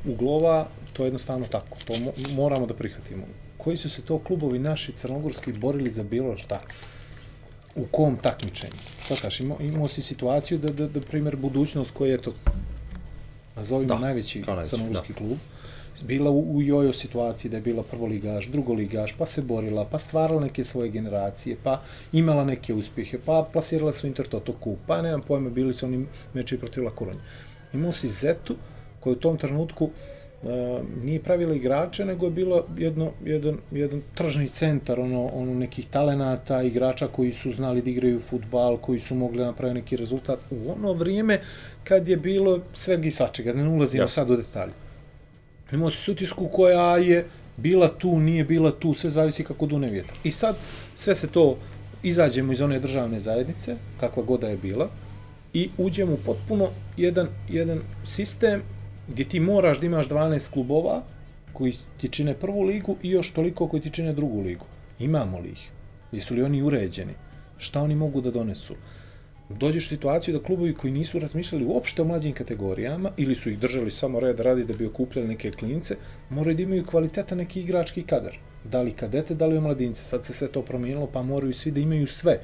[0.04, 1.78] uglova, to je jednostavno tako.
[1.84, 3.24] To mo moramo da prihvatimo.
[3.56, 6.60] Koji su se to klubovi naši crnogorski borili za bilo šta?
[7.74, 8.80] U kom takmičenju?
[9.02, 12.32] Shvataš, imao, imao si situaciju da, da, da primjer, budućnost koji je to,
[13.56, 15.38] nazovimo Da, najveći najveći, crnogorski klub,
[16.02, 20.40] bila u, u jojo situaciji da je bila prvoligaš, drugoligaš, pa se borila, pa stvarala
[20.40, 21.80] neke svoje generacije, pa
[22.12, 26.58] imala neke uspjehe, pa plasirala su Intertoto kup, pa nemam pojma, bili su oni meči
[26.58, 27.22] protiv La Coruña.
[27.72, 28.56] Imao si Zetu,
[29.00, 29.90] koja u tom trenutku uh,
[31.04, 36.62] nije pravila igrače, nego je bilo jedno, jedan, jedan tržni centar ono, ono nekih talenata,
[36.62, 40.72] igrača koji su znali da igraju futbal, koji su mogli da napraviti neki rezultat u
[40.72, 41.40] ono vrijeme
[41.84, 44.14] kad je bilo svega i svačega, da ne ulazimo Jasno.
[44.14, 44.72] sad u detalje.
[45.72, 47.26] Imao si sutisku koja je
[47.56, 50.16] bila tu, nije bila tu, sve zavisi kako dune vjetar.
[50.24, 50.56] I sad
[50.94, 51.58] sve se to,
[52.02, 54.88] izađemo iz one državne zajednice, kakva god da je bila,
[55.54, 58.62] i uđemo u potpuno jedan, jedan sistem
[59.08, 61.02] gdje ti moraš da imaš 12 klubova
[61.52, 64.64] koji ti čine prvu ligu i još toliko koji ti čine drugu ligu.
[64.98, 65.70] Imamo li ih?
[66.12, 67.12] Jesu li oni uređeni?
[67.58, 68.74] Šta oni mogu da donesu?
[69.48, 73.58] Dođeš u situaciju da klubovi koji nisu razmišljali uopšte o mlađim kategorijama ili su ih
[73.58, 75.96] držali samo red radi da bi okupljali neke klince,
[76.30, 78.38] moraju da imaju kvalitetan neki igrački kadar.
[78.64, 80.02] Da li kadete, da li omladince.
[80.02, 82.38] Sad se sve to promijenilo pa moraju svi da imaju sve.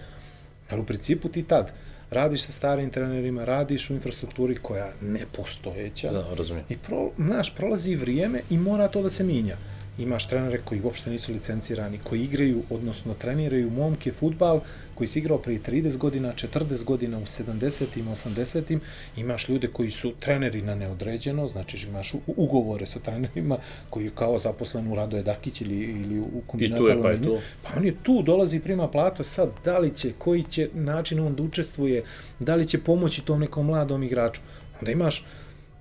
[0.70, 1.72] Ali u principu ti tad
[2.10, 6.12] radiš sa starim trenerima, radiš u infrastrukturi koja nepostojeća.
[6.12, 6.66] Da, razumijem.
[6.68, 9.56] I pro, znaš, prolazi vrijeme i mora to da se minja.
[9.98, 14.60] Imaš trenere koji uopšte nisu licencirani, koji igraju, odnosno treniraju momke futbal,
[14.94, 18.80] koji si igrao prije 30 godina, 40 godina, u 70-im, 80-im.
[19.16, 23.58] Imaš ljude koji su treneri na neodređeno, znači imaš ugovore sa trenerima
[23.90, 26.82] koji je kao zaposlen u Radoje Dakić ili, ili u kombinatu.
[26.82, 27.38] I tu je, pa je tu.
[27.62, 31.20] Pa on je tu, dolazi i prima platu, sad da li će, koji će način
[31.20, 32.04] on da učestvuje,
[32.38, 34.40] da li će pomoći tom nekom mladom igraču.
[34.80, 35.24] Onda imaš,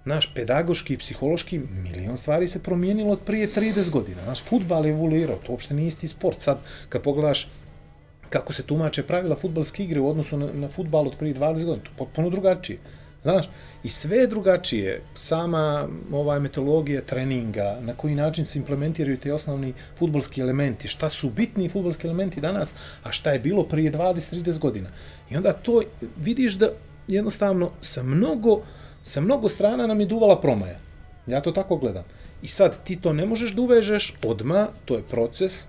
[0.05, 4.25] naš pedagoški i psihološki, milion stvari se promijenilo od prije 30 godina.
[4.25, 6.41] Naš futbal je evoluirao, to uopšte nije isti sport.
[6.41, 6.59] Sad,
[6.89, 7.47] kad pogledaš
[8.29, 11.83] kako se tumače pravila futbalske igre u odnosu na, na futbal od prije 20 godina,
[11.83, 12.79] to je potpuno drugačije.
[13.23, 13.49] Znaš,
[13.83, 19.73] i sve je drugačije, sama ovaj metodologija treninga, na koji način se implementiraju te osnovni
[19.97, 24.89] futbolski elementi, šta su bitni futbolski elementi danas, a šta je bilo prije 20-30 godina.
[25.29, 25.81] I onda to
[26.17, 26.69] vidiš da
[27.07, 28.61] jednostavno sa mnogo,
[29.03, 30.79] sa mnogo strana nam je duvala promaja.
[31.27, 32.03] Ja to tako gledam.
[32.41, 35.67] I sad ti to ne možeš da uvežeš odma, to je proces,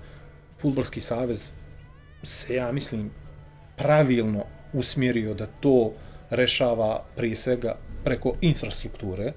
[0.61, 1.53] Futbolski savez
[2.23, 3.11] se, ja mislim,
[3.77, 5.93] pravilno usmjerio da to
[6.31, 9.33] rešava prije svega preko infrastrukture,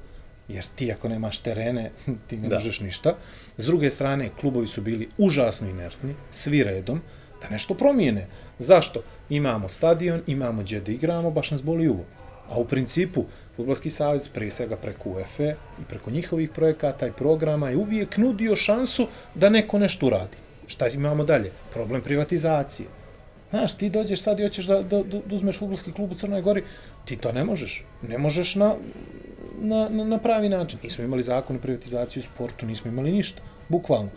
[0.47, 1.91] jer ti ako nemaš terene,
[2.27, 2.55] ti ne da.
[2.55, 3.15] možeš ništa.
[3.58, 7.01] S druge strane, klubovi su bili užasno inertni, svi redom,
[7.41, 8.27] da nešto promijene.
[8.60, 9.03] Zašto?
[9.29, 12.05] Imamo stadion, imamo gdje da igramo, baš nas boli uvo.
[12.49, 13.25] A u principu,
[13.56, 15.44] Futbolski savez, prije svega preko UEFA
[15.82, 20.38] i preko njihovih projekata i programa je uvijek nudio šansu da neko nešto uradi.
[20.68, 21.52] Šta imamo dalje?
[21.74, 22.88] Problem privatizacije.
[23.50, 26.63] Znaš, ti dođeš sad i hoćeš da, da, da uzmeš futbolski klub u Crnoj Gori,
[27.06, 27.84] ti to ne možeš.
[28.02, 28.76] Ne možeš na,
[29.60, 30.80] na, na, pravi način.
[30.84, 33.41] Nismo imali zakon o privatizaciji u sportu, nismo imali ništa.
[33.70, 34.10] Bukvalno.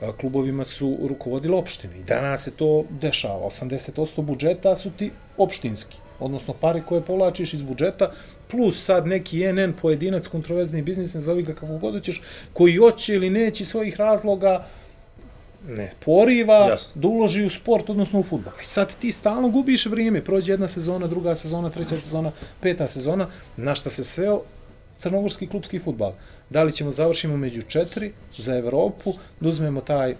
[0.00, 3.46] A, Klubovima su rukovodile opštine i danas se to dešava.
[3.46, 8.12] 80% budžeta su ti opštinski, odnosno pare koje povlačiš iz budžeta,
[8.50, 13.30] plus sad neki NN pojedinac, kontroverzni biznis, nazovi ga kako god hoćeš, koji hoće ili
[13.30, 14.66] neće svojih razloga,
[15.68, 17.00] ne, poriva Jasno.
[17.00, 18.52] da uloži u sport, odnosno u futbol.
[18.62, 23.28] I sad ti stalno gubiš vrijeme, prođe jedna sezona, druga sezona, treća sezona, peta sezona,
[23.56, 24.42] na šta se sveo
[24.98, 26.12] crnogorski klubski futbal.
[26.50, 30.14] Da li ćemo da završimo među četiri za Evropu, da uzmemo taj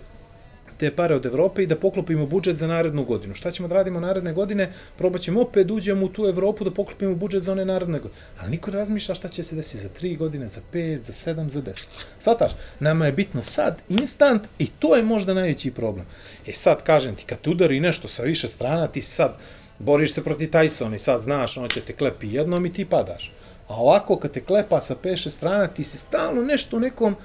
[0.78, 3.34] te pare od Evrope i da poklopimo budžet za narednu godinu.
[3.34, 4.72] Šta ćemo da radimo naredne godine?
[4.96, 8.20] Probat ćemo opet da uđemo u tu Evropu da poklopimo budžet za one naredne godine.
[8.40, 11.48] Ali niko ne razmišlja šta će se desiti za 3 godine, za 5, za 7,
[11.48, 11.86] za 10.
[12.18, 16.06] Svataš, nama je bitno sad, instant i to je možda najveći problem.
[16.46, 19.36] E sad, kažem ti, kad te udari nešto sa više strana, ti sad
[19.78, 23.32] boriš se proti Tysona i sad znaš, ono će te klepi jednom i ti padaš.
[23.68, 27.16] A ovako, kad te klepa sa 5-6 strana, ti si stalno nešto nekom,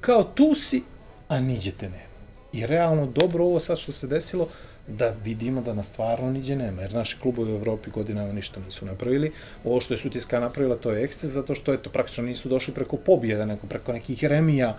[0.00, 0.82] kao tu si,
[1.28, 2.09] a niđe te nema.
[2.52, 4.48] I realno dobro ovo sad što se desilo,
[4.88, 8.86] da vidimo da nas stvarno niđe nema, jer naši klubovi u Evropi godinama ništa nisu
[8.86, 9.32] napravili.
[9.64, 12.96] Ovo što je Sutiska napravila, to je eksces, zato što eto, praktično nisu došli preko
[12.96, 14.76] pobjeda, nego preko nekih remija.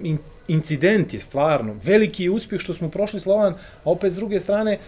[0.00, 4.40] In, incident je stvarno, veliki je uspjeh što smo prošli Slovan, a opet s druge
[4.40, 4.78] strane,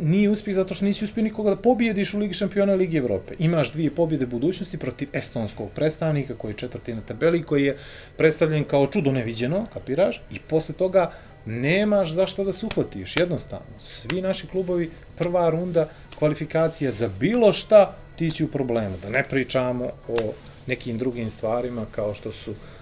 [0.00, 3.34] nije uspjeh zato što nisi uspio nikoga da pobjediš u Ligi šampiona Ligi Evrope.
[3.38, 7.78] Imaš dvije pobjede budućnosti protiv estonskog predstavnika koji je četvrti na tabeli, koji je
[8.16, 11.12] predstavljen kao čudo neviđeno, kapiraš, i posle toga
[11.46, 13.78] nemaš zašto da se uhvatiš, jednostavno.
[13.78, 18.96] Svi naši klubovi, prva runda kvalifikacija za bilo šta, ti si u problemu.
[19.02, 20.32] Da ne pričamo o
[20.66, 22.75] nekim drugim stvarima kao što su Uh,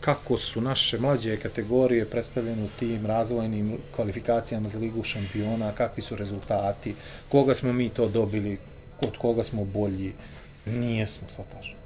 [0.00, 6.16] kako su naše mlađe kategorije predstavljene u tim razvojnim kvalifikacijama za ligu šampiona, kakvi su
[6.16, 6.94] rezultati,
[7.28, 8.58] koga smo mi to dobili,
[9.00, 10.12] kod koga smo bolji,
[10.66, 11.76] nije smo svataš.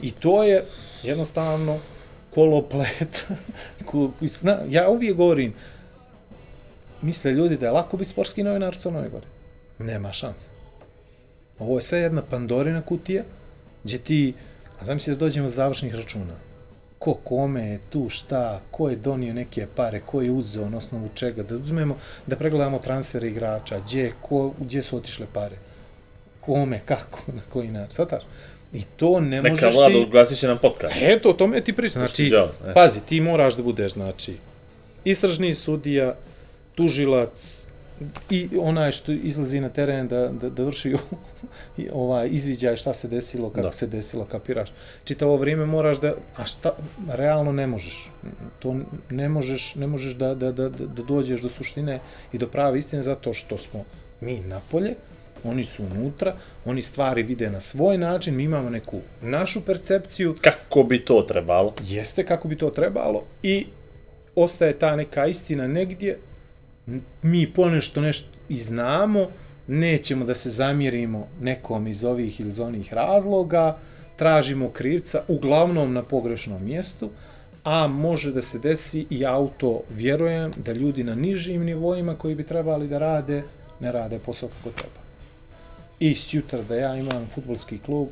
[0.00, 0.64] I to je
[1.02, 1.78] jednostavno
[2.34, 3.26] koloplet.
[4.68, 5.54] ja uvijek govorim,
[7.02, 9.26] misle ljudi da je lako biti sportski novinar u Crnoj Gori.
[9.78, 10.46] Nema šanse.
[11.58, 13.22] Ovo je sve jedna pandorina kutija,
[13.84, 14.34] gdje ti,
[14.80, 16.53] a znam si da dođemo do završnih računa
[17.04, 21.08] ko kome je tu, šta, ko je donio neke pare, ko je uzeo na osnovu
[21.14, 25.56] čega, da uzmemo, da pregledamo transfere igrača, gdje, ko, gdje su otišle pare,
[26.40, 28.22] kome, kako, na koji način, svataš?
[28.72, 30.04] I to ne Neka možeš vlada ti...
[30.08, 30.94] ugasit će nam podcast.
[31.00, 32.00] Eto, o tome ti pričam.
[32.06, 32.74] Znači, Đavo, e.
[32.74, 34.36] pazi, ti moraš da budeš, znači,
[35.04, 36.14] istražni sudija,
[36.74, 37.63] tužilac,
[38.30, 40.94] i onaj što izlazi na teren da, da, da vrši
[41.92, 43.72] ovaj, izviđaj šta se desilo, kako Da.
[43.72, 44.68] se desilo, kapiraš.
[45.04, 46.72] Čitavo vrijeme moraš da, a šta,
[47.08, 48.10] realno ne možeš.
[48.58, 48.76] To
[49.10, 52.00] ne možeš, ne možeš da, da, da, da dođeš do suštine
[52.32, 53.84] i do prave istine zato što smo
[54.20, 54.94] mi napolje,
[55.44, 60.82] oni su unutra, oni stvari vide na svoj način, mi imamo neku našu percepciju, Kako
[60.82, 61.74] bi to trebalo?
[61.82, 63.66] jeste kako bi to trebalo i
[64.36, 66.18] ostaje ta neka istina negdje,
[67.22, 69.28] mi ponešto nešto i znamo,
[69.66, 73.78] nećemo da se zamjerimo nekom iz ovih ili onih razloga,
[74.16, 77.10] tražimo krivca uglavnom na pogrešnom mjestu,
[77.64, 82.14] a može da se desi i ja u to vjerujem da ljudi na nižim nivoima
[82.14, 83.42] koji bi trebali da rade,
[83.80, 85.00] ne rade posao kako treba.
[86.00, 88.08] I sutra da ja imam futbolski klub,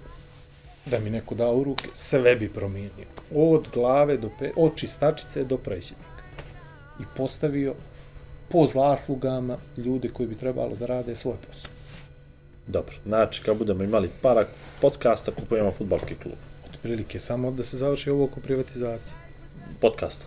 [0.87, 3.07] da mi neko da u ruke, sve bi promijenio.
[3.35, 6.23] Od glave do pe, od čistačice do predsjednika.
[7.01, 7.75] I postavio
[8.53, 11.71] po zaslugama ljude koji bi trebalo da rade svoj posao.
[12.67, 14.47] Dobro, znači kad budemo imali para
[14.81, 16.35] podcasta, kupujemo futbalski klub.
[16.69, 19.15] Otprilike, samo da se završi ovo oko privatizacije.
[19.81, 20.27] Podcasta.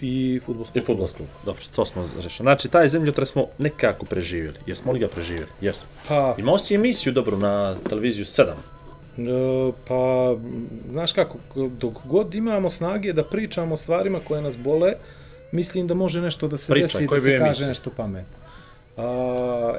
[0.00, 1.28] I futbolski I futbolski klub.
[1.44, 2.44] Dobro, to smo rešili.
[2.44, 4.58] Znači, taj zemljotres smo nekako preživjeli.
[4.66, 5.50] Jesmo li ga preživjeli?
[5.60, 5.88] Jesmo.
[6.08, 8.52] Pa, Imao si emisiju dobru na televiziju 7.
[9.18, 10.34] e, pa,
[10.90, 15.23] znaš kako, dok god imamo snage da pričamo o stvarima koje nas bole, mislim
[15.54, 18.38] мислим да може нешто да се Прича, деси, да се каже нешто паметно.
[18.96, 19.06] А,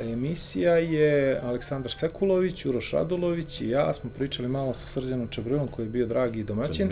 [0.03, 1.11] емисија е
[1.43, 6.07] Александар Секуловиќ, Урош Радуловиќ и ја сме причали мало со Срдјаном Чебрилом кој е био
[6.07, 6.91] драги и домаќин.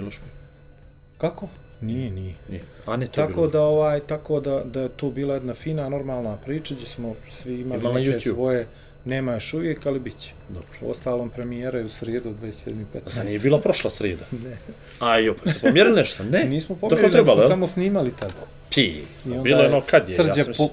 [1.20, 1.50] Како?
[1.82, 2.36] Ние, ние.
[2.50, 2.62] Ни.
[2.88, 3.28] А не тоа.
[3.28, 7.62] Така да овај, така да да то била една фина нормална прича, ќе смо сви
[7.62, 8.66] имали Има неке своје
[9.04, 10.32] Нема јаш увек, али биќе.
[10.48, 10.88] Добро.
[10.88, 13.10] Осталом премиера е у среда 27.15.
[13.12, 14.26] За не е била прошла среда?
[14.32, 14.56] не.
[15.00, 16.24] А, и сте нешто?
[16.24, 16.44] Не.
[16.54, 18.48] Нисмо померили, Дока требало, смо само снимали тада.
[18.76, 18.82] Pi.
[18.82, 20.68] I onda Bilo je ono kad je, Srđa, ja sam po,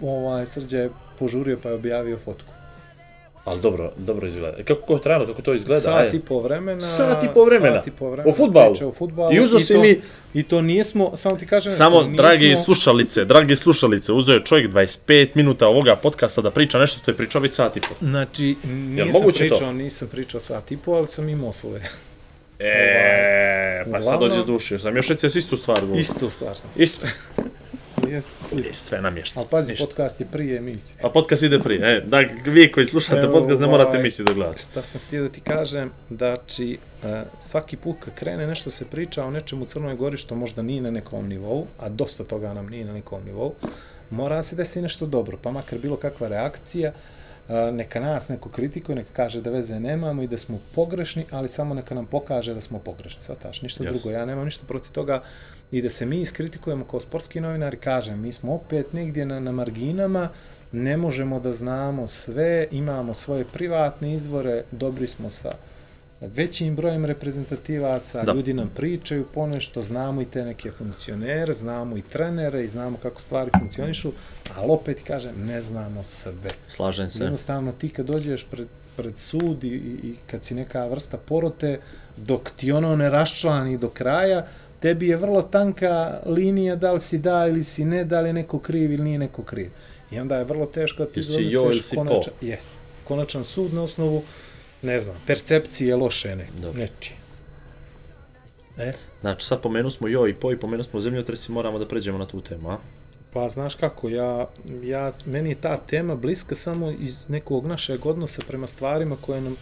[0.00, 0.06] po...
[0.06, 2.48] ovaj, Srđa je požurio pa je objavio fotku.
[3.44, 4.56] Ali dobro, dobro izgleda.
[4.58, 5.80] E, Kako, je trajalo, kako to izgleda?
[5.80, 6.80] Sat i po vremena.
[6.80, 7.76] Sat i po vremena.
[7.76, 8.30] Sat i po vremena.
[8.30, 8.72] O fudbalu.
[8.72, 9.34] priče O fudbalu.
[9.34, 10.00] I uzo si to- mi-
[10.34, 14.70] I to nismo, samo ti kažem, Samo, nismo, dragi slušalice, dragi slušalice, uzeo je čovjek
[14.70, 17.94] 25 minuta ovoga podcasta da priča nešto što je pričao već sat i po.
[18.00, 19.54] Znači, nisam moguće to?
[19.54, 21.82] pričao, nisam pričao sat i po, ali sam imao svoje.
[22.58, 24.96] E, pa sad dođe zdušio sam.
[24.96, 25.80] Još reci istu stvar.
[25.80, 26.00] govorio.
[26.00, 26.70] Istu stvar sam.
[26.76, 27.06] Isto.
[28.10, 28.70] Jes, slično.
[28.70, 29.40] I sve namješta.
[29.40, 29.86] Ali pazi, Ništa.
[29.86, 30.98] podcast je prije emisije.
[31.02, 31.96] A podcast ide prije.
[31.96, 34.58] E, da, vi koji slušate Evo, podcast ne morate ovaj, emisiju da gledate.
[34.58, 38.84] Šta sam htio da ti kažem, da či e, svaki put kad krene nešto se
[38.84, 42.52] priča o nečemu u Crnoj Gori što možda nije na nekom nivou, a dosta toga
[42.52, 43.54] nam nije na nekom nivou,
[44.10, 47.15] mora se desiti nešto dobro, pa makar bilo kakva reakcija, e,
[47.72, 51.74] neka nas neko kritikuje, neka kaže da veze nemamo i da smo pogrešni, ali samo
[51.74, 53.88] neka nam pokaže da smo pogrešni, svataš, ništa Yes.
[53.88, 55.22] drugo, ja nemam ništa protiv toga
[55.70, 59.52] i da se mi iskritikujemo kao sportski novinari, kažem, mi smo opet negdje na, na
[59.52, 60.28] marginama,
[60.72, 65.52] ne možemo da znamo sve, imamo svoje privatne izvore, dobri smo sa
[66.20, 68.32] većim brojem reprezentativaca, Da.
[68.32, 73.20] ljudi nam pričaju ponešto, znamo i te neke funkcionere, znamo i trenere i znamo kako
[73.20, 74.12] stvari funkcionišu,
[74.56, 76.50] ali opet kažem, ne znamo sve.
[76.68, 77.22] Slažem se.
[77.22, 81.80] Jednostavno ti kad dođeš pred, pred sud i, i, kad si neka vrsta porote,
[82.16, 84.46] dok ti ono ne raščlani do kraja,
[84.80, 88.32] tebi je vrlo tanka linija da li si da ili si ne, da li je
[88.32, 89.70] neko kriv ili nije neko kriv.
[90.10, 91.50] I onda je vrlo teško da ti si
[91.94, 94.22] konačan, yes, konačan sud na osnovu,
[94.82, 96.80] ne znam, percepcije loše ne, Dobro.
[96.80, 97.16] nečije.
[98.78, 101.88] E, Znači, sad pomenu smo jo i po i pomenu smo zemljotres i moramo da
[101.88, 102.78] pređemo na tu temu, a?
[103.32, 104.46] Pa znaš kako, ja,
[104.82, 109.56] ja, meni je ta tema bliska samo iz nekog našeg odnosa prema stvarima koje nam,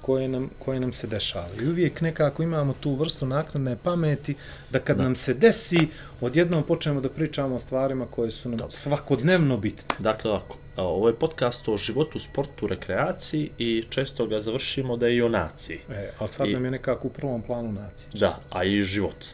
[0.00, 1.62] koje nam, koje nam se dešavaju.
[1.62, 4.34] I uvijek nekako imamo tu vrstu naknadne pameti
[4.70, 5.02] da kad da.
[5.02, 5.88] nam se desi,
[6.20, 9.96] odjednom počnemo da pričamo o stvarima koje su nam svakodnevno bitne.
[9.98, 15.16] Dakle, ovako, ovo je podcast o životu, sportu, rekreaciji i često ga završimo da je
[15.16, 15.78] i o naciji.
[15.90, 18.08] E, ali sad I- nam je nekako u prvom planu nacije.
[18.14, 19.24] Da, a i život.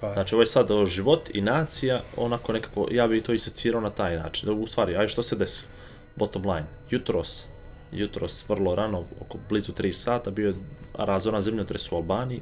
[0.00, 3.80] Pa, Znači, ovo je sad o život i nacija, onako nekako, ja bih to isecirao
[3.80, 4.46] na taj način.
[4.46, 5.68] Da, u stvari, aj što se desilo?
[6.16, 7.46] Bottom line, jutros,
[7.92, 10.54] jutros vrlo rano, oko blizu 3 sata, bio je
[10.94, 12.40] razoran zemljotres u Albaniji,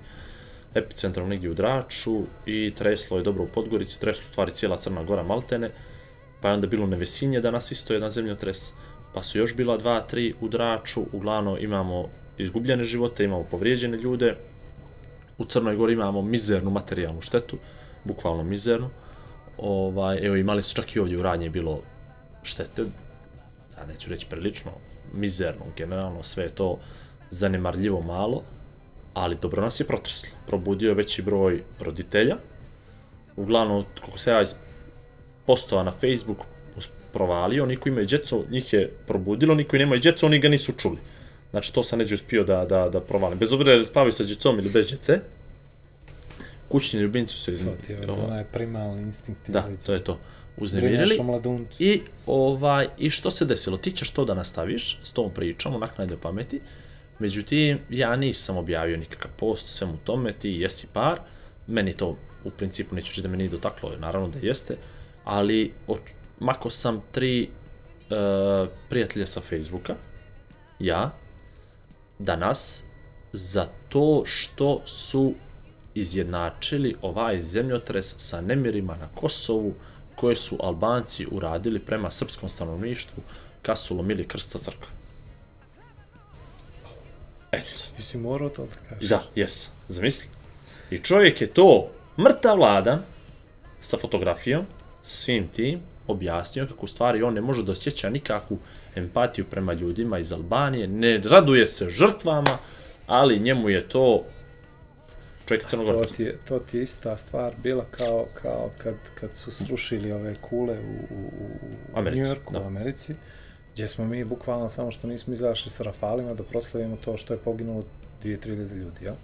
[0.74, 5.02] epicentrom negdje u Draču i treslo je dobro u Podgorici, treslo u stvari cijela Crna
[5.04, 5.70] Gora Maltene,
[6.42, 8.72] pa je onda bilo Nevesinje danas isto jedan zemljotres,
[9.14, 14.36] pa su još bila dva, tri u Draču, uglavnom imamo izgubljene živote, imamo povrijeđene ljude,
[15.38, 17.56] u Crnoj Gori imamo mizernu materijalnu štetu,
[18.04, 18.90] bukvalno mizernu.
[19.58, 21.80] Ovaj, evo imali su čak i ovdje u Radnje je bilo
[22.42, 22.82] štete,
[23.78, 24.70] ja neću reći prilično,
[25.14, 26.78] mizerno, generalno sve to
[27.30, 28.42] zanemarljivo malo,
[29.14, 30.30] ali dobro nas je protreslo.
[30.46, 32.36] Probudio veći broj roditelja,
[33.36, 34.44] uglavnom, kako se ja
[35.46, 36.38] postova na Facebook,
[37.12, 40.72] provalio, oni koji imaju djecu, njih je probudilo, oni koji nemaju djecu, oni ga nisu
[40.72, 40.98] čuli.
[41.50, 43.38] Znači, to sam neđe uspio da, da, da provalim.
[43.38, 45.20] Bez obzira da spavaju sa djecom ili bez djece,
[46.68, 47.64] kućni ljubimci su se iz...
[47.64, 49.50] To ti je onaj primalni instinkt.
[49.50, 50.18] Da, to je to.
[50.56, 51.18] Uznemirili.
[51.78, 53.76] I, ovaj, I što se desilo?
[53.76, 56.60] Ti ćeš to da nastaviš s tom pričom, onak najde pameti.
[57.18, 61.20] Međutim, ja nisam objavio nikakav post svemu tome, ti jesi par.
[61.66, 64.76] Meni to u principu neću reći da me nije dotaklo, naravno da jeste.
[65.24, 65.72] Ali,
[66.40, 67.48] mako sam tri
[68.10, 69.94] uh, prijatelja sa Facebooka,
[70.78, 71.10] ja,
[72.18, 72.84] danas,
[73.32, 75.34] za to što su
[75.94, 79.74] izjednačili ovaj zemljotres sa nemirima na Kosovu,
[80.14, 83.22] koje su Albanci uradili prema srpskom stanovništvu
[83.62, 84.86] kad su lomili krst sa crkve.
[87.52, 87.70] Eto.
[87.98, 89.08] Jesi morao to da kažeš?
[89.08, 89.70] Da, jes.
[89.88, 90.28] Zamisli.
[90.90, 93.02] I čovjek je to mrtav vladan
[93.80, 94.66] sa fotografijom,
[95.02, 98.58] sa svim tim, objasnio kako u stvari on ne može da osjeća nikakvu
[98.96, 102.58] empatiju prema ljudima iz Albanije, ne raduje se žrtvama,
[103.06, 104.24] ali njemu je to
[105.46, 106.10] čovjek To crnogorac.
[106.10, 110.34] ti, je, to ti je ista stvar bila kao, kao kad, kad su srušili ove
[110.34, 111.28] kule u, u,
[111.94, 112.60] u Americi, Njujorku, da.
[112.60, 113.14] u Americi,
[113.72, 117.38] gdje smo mi bukvalno samo što nismo izašli sa Rafalima da proslavimo to što je
[117.38, 117.84] poginulo
[118.24, 119.14] 2-3 ljudi, jel?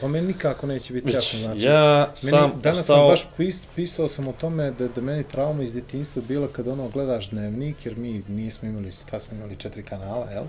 [0.00, 1.66] To meni nikako neće biti jasno, znači...
[1.66, 2.96] ja sam Meni, danas ostao...
[2.96, 6.68] sam baš pis, pisao sam o tome da, da meni trauma iz djetinjstva bila kad
[6.68, 10.44] ono gledaš dnevnik, jer mi nismo imali, ta smo imali četiri kanala, jel?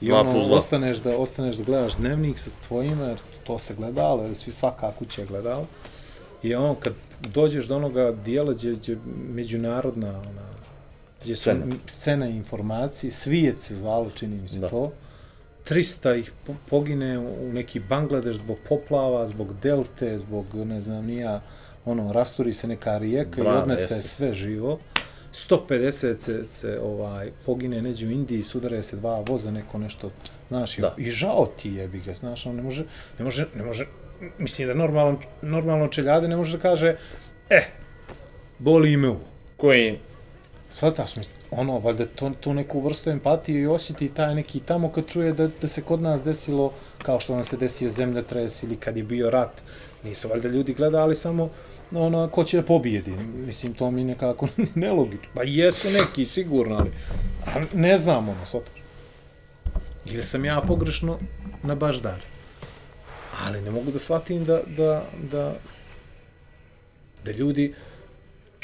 [0.00, 4.22] I ono, plus ostaneš da, ostaneš da gledaš dnevnik sa tvojima, jer to se gledalo,
[4.22, 5.66] jer svi svaka kuća je gledala.
[6.42, 10.48] I ono, kad dođeš do onoga dijela gdje, gdje međunarodna, ona,
[11.22, 11.60] gdje su Scena.
[11.60, 14.68] scena, scena informacije, svijet se zvalo, čini mi se Da.
[14.68, 14.92] to,
[15.64, 21.40] 300 ih po- pogine u neki Bangladeš zbog poplava, zbog delte, zbog ne znam nija,
[21.84, 24.08] ono, rasturi se neka rijeka Bravo, i odnese jeste.
[24.08, 24.78] sve živo.
[25.50, 30.10] 150 se, se ovaj, pogine neđe u Indiji, sudare se dva voza, neko nešto,
[30.48, 30.94] znaš, Da.
[30.98, 32.84] i žao ti je, bi ga, znaš, on ne može,
[33.18, 33.86] ne može, ne može,
[34.38, 36.96] mislim da normalno, normalno čeljade ne može da kaže,
[37.50, 37.64] e,
[38.58, 39.20] boli me ovo.
[39.56, 39.98] Koji
[40.70, 45.06] Svataš, mislim, ono, valjda to, tu neku vrstu empatije i osjeti taj neki tamo kad
[45.06, 48.96] čuje da, da se kod nas desilo, kao što nam se desio zemljotres ili kad
[48.96, 49.62] je bio rat,
[50.04, 51.50] nisu valjda ljudi gledali samo
[51.92, 53.10] ono, ko će da pobijedi.
[53.46, 55.32] Mislim, to mi nekako nelogično.
[55.34, 56.90] Pa jesu neki, sigurno, ali,
[57.54, 58.84] ali ne znam, ono, svataš.
[60.06, 61.18] Ili sam ja pogrešno
[61.62, 62.20] na baždar.
[63.44, 65.54] Ali ne mogu da shvatim da, da, da,
[67.24, 67.74] da ljudi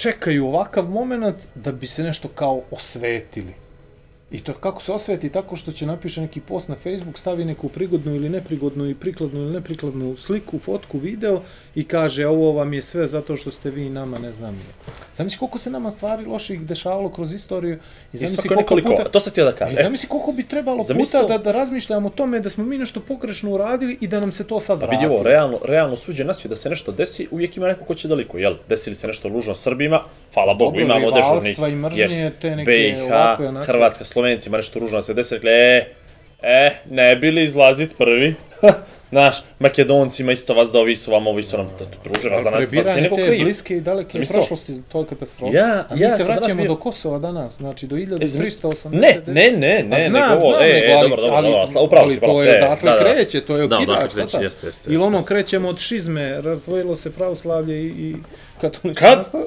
[0.00, 3.54] čekaju ovakav moment da bi se nešto kao osvetili.
[4.30, 7.68] I to kako se osveti tako što će napiše neki post na Facebook, stavi neku
[7.68, 11.42] prigodnu ili neprigodnu i prikladnu ili neprikladnu sliku, fotku, video
[11.74, 14.60] i kaže ovo vam je sve zato što ste vi nama, ne znam.
[15.14, 17.78] Zamisli koliko se nama stvari loših dešavalo kroz istoriju
[18.12, 19.10] i zamisli koliko nekoliko, puta...
[19.10, 19.76] to sam htio da I kažem.
[19.82, 21.38] zamisli koliko bi trebalo Zamisli puta to.
[21.38, 24.46] da, da razmišljamo o tome da smo mi nešto pogrešno uradili i da nam se
[24.46, 24.96] to sad Pa vrati.
[25.04, 27.94] vidi ovo, realno, realno suđe na svijet da se nešto desi, uvijek ima neko ko
[27.94, 28.54] će daliko, jel?
[28.68, 30.00] Desili se nešto ružno Srbima,
[30.34, 31.72] hvala Bogu, Dobro, imamo rivalstva dežurni.
[31.72, 32.38] i mržnje, Jest.
[32.40, 33.66] te neke BiH, ovako i onako.
[33.66, 35.86] Hrvatska, Slovencima nešto ružno da se desi, rekli, e,
[36.42, 38.34] e, ne bili izlazit prvi.
[39.10, 42.50] Znaš, Makedoncima isto vas da ovi su vam, ovi su nam, to druže vas da
[42.50, 43.40] nas vas ti Prebiranje neko te kriv.
[43.40, 44.40] bliske i daleke Zamisli to.
[44.40, 45.56] prošlosti, to je katastrofa.
[45.56, 48.90] Ja- A mi ja se vraćamo bio- do Kosova danas, znači do E, zamisli- 1380.
[48.92, 52.04] Ne, ne, ne, ne, znam, nego ovo, znam, e, e, dobro, dobro, ali- dobro, upravo
[52.04, 53.02] ali si, to bravo, je e, odatle da, da.
[53.04, 54.44] kreće, to je Da, okidač, odatle kreće, shvataš?
[54.44, 55.28] jeste, jeste, Ili jeste, ono jeste.
[55.28, 58.14] krećemo od šizme, razdvojilo se pravoslavlje i, i
[58.60, 59.40] katoličanstvo.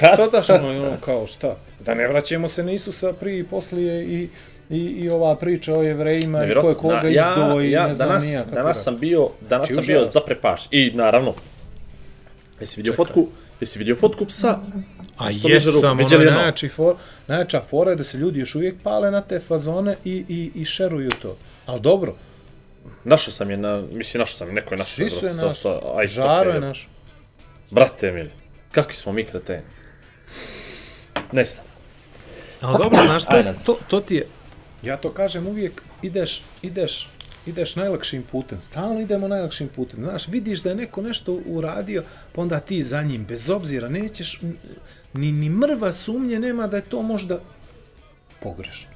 [0.00, 0.14] Kad?
[0.14, 1.56] Shvataš ono, kao šta?
[1.80, 4.28] Da ne vraćamo se na Isusa prije i poslije i
[4.70, 7.86] i, i ova priča o jevrejima i ko je koga da, izdao ja, i ja,
[7.86, 8.82] ne znam danas, nija kako danas da.
[8.82, 10.68] sam bio, danas Znači, sam bio zaprepaš.
[10.70, 11.34] I naravno,
[12.60, 13.26] jesi vidio fotku,
[13.60, 14.58] jesi vidio fotku psa?
[15.16, 19.10] A jesam, ono je najjači for, najjača fora je da se ljudi još uvijek pale
[19.10, 21.36] na te fazone i, i, i šeruju to.
[21.66, 22.14] Ali dobro,
[23.04, 25.34] Našao sam je na, mislim našao sam je, neko je našao svi su je brate,
[25.34, 26.26] sa, naš, sa iStock.
[26.26, 26.88] žaro je naš.
[27.70, 28.30] Brate mili,
[28.72, 29.62] kakvi smo mi kreteni.
[31.32, 31.64] Ne znam.
[32.60, 33.54] Ali dobro, znaš, to, Ajde.
[33.64, 34.26] to, to ti je,
[34.82, 37.08] ja to kažem uvijek, ideš, ideš,
[37.46, 40.00] ideš najlakšim putem, stalno idemo najlakšim putem.
[40.00, 44.40] Znaš, vidiš da je neko nešto uradio, pa onda ti za njim, bez obzira, nećeš,
[45.12, 47.40] ni, ni mrva sumnje nema da je to možda
[48.40, 48.90] pogrešno.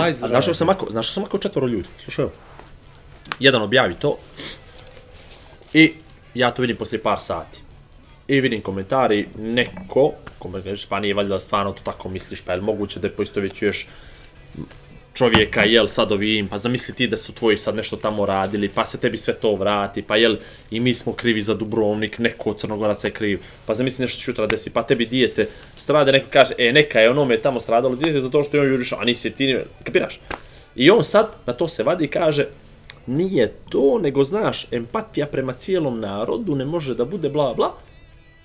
[0.00, 2.26] Aj, znaš sam ako, znaš sam ako četvoro ljudi, slušaj,
[3.38, 4.18] jedan objavi to
[5.72, 5.94] i
[6.34, 7.60] ja to vidim poslije par sati.
[8.28, 12.60] I vidim komentari, neko, kome kažeš, pa nije valjda stvarno to tako misliš, pa je
[12.60, 13.86] moguće da je poistovjećuješ
[15.14, 18.86] čovjeka, jel sad ovim, pa zamisli ti da su tvoji sad nešto tamo radili, pa
[18.86, 20.36] se tebi sve to vrati, pa jel
[20.70, 24.30] i mi smo krivi za Dubrovnik, neko od Crnogoraca je kriv, pa zamisli nešto će
[24.30, 28.20] jutra desi, pa tebi dijete strade, neko kaže, e neka je onome tamo stradalo dijete
[28.20, 30.20] zato što je on jurišao, a nisi ti, kapiraš?
[30.76, 32.46] I on sad na to se vadi i kaže,
[33.06, 37.74] nije to, nego znaš, empatija prema cijelom narodu ne može da bude bla bla.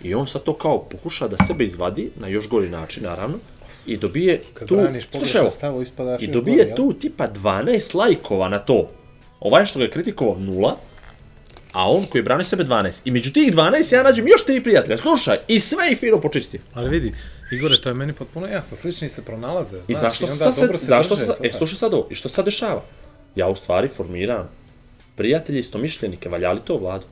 [0.03, 3.37] I on sad to kao pokuša da sebe izvadi na još gori način, naravno.
[3.85, 4.77] I dobije Kad tu,
[5.11, 8.89] slušaj stavu, ispadaš i dobije gori, tu tipa 12 lajkova na to.
[9.39, 10.77] Ovaj što ga je kritikovao nula,
[11.71, 13.01] a on koji brani sebe 12.
[13.05, 14.97] I među tih 12 ja nađem još tri prijatelja.
[14.97, 16.59] Slušaj, i sve ih fino počisti.
[16.73, 17.13] Ali vidi,
[17.51, 20.61] Igore, to je meni potpuno jasno, slični se pronalaze, znaš, I zašto onda se sad,
[20.61, 22.83] dobro se, zašto drže, se, e, slušaj sad ovo, i što se sad dešava?
[23.35, 24.49] Ja u stvari formiram
[25.15, 27.05] prijatelji istomišljenike, valja li to vladu?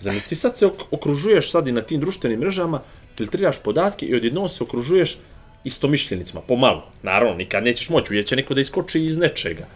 [0.00, 2.80] Zamisli sad se ok- okružuješ sad i na tim društvenim mrežama,
[3.16, 5.18] filtriraš podatke i odjednom se okružuješ
[5.64, 6.86] istomišljenicima, pomalo.
[7.02, 9.66] Naravno, nikad nećeš moći, uvijek će neko da iskoči iz nečega.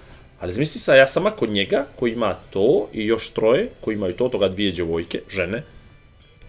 [0.41, 4.13] Ali zamisli sad, ja sam kod njega koji ima to i još troje koji imaju
[4.13, 5.63] to, toga dvije djevojke, žene.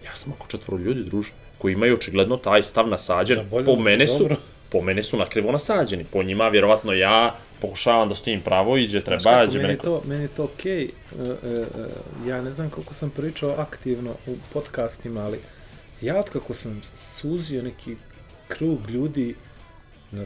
[0.04, 3.36] Ja sam ako četvoro ljudi, druže, koji imaju očigledno taj stav nasađen.
[3.36, 4.36] Za bolje, Po mene su, dobro.
[4.70, 6.04] Po mene su nakrivo nasađeni.
[6.04, 9.84] Po njima, vjerovatno, ja pokušavam da stojim pravo, iđe, treba, iđe me meni, neko...
[9.84, 10.82] to, meni je to okej.
[10.82, 10.88] E,
[11.22, 11.64] e,
[12.24, 15.38] e, ja ne znam koliko sam pričao aktivno u podcastima, ali
[16.00, 17.96] ja otkako sam suzio neki
[18.48, 19.34] krug ljudi
[20.10, 20.24] na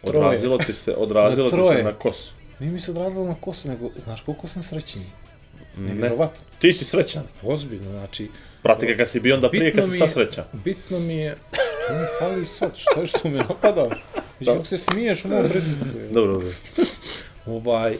[0.00, 2.32] troje, Odrazilo ti se, odrazilo ti se na kosu.
[2.60, 5.06] nije mi se odrazilo na kosu, nego znaš koliko sam srećniji.
[5.78, 5.94] Ne.
[5.94, 6.40] Nevjerovatno.
[6.58, 7.22] Ti si srećan.
[7.42, 8.28] Ozbiljno, znači,
[8.62, 10.44] Prati ga kad si bio onda prije, kad si sad srećan.
[10.64, 13.88] Bitno mi je, što mi fali sad, što je što me napada?
[14.12, 15.86] Znači, kako se smiješ u mom prisustvu.
[16.10, 16.48] Dobro, dobro.
[17.46, 17.96] Ovaj,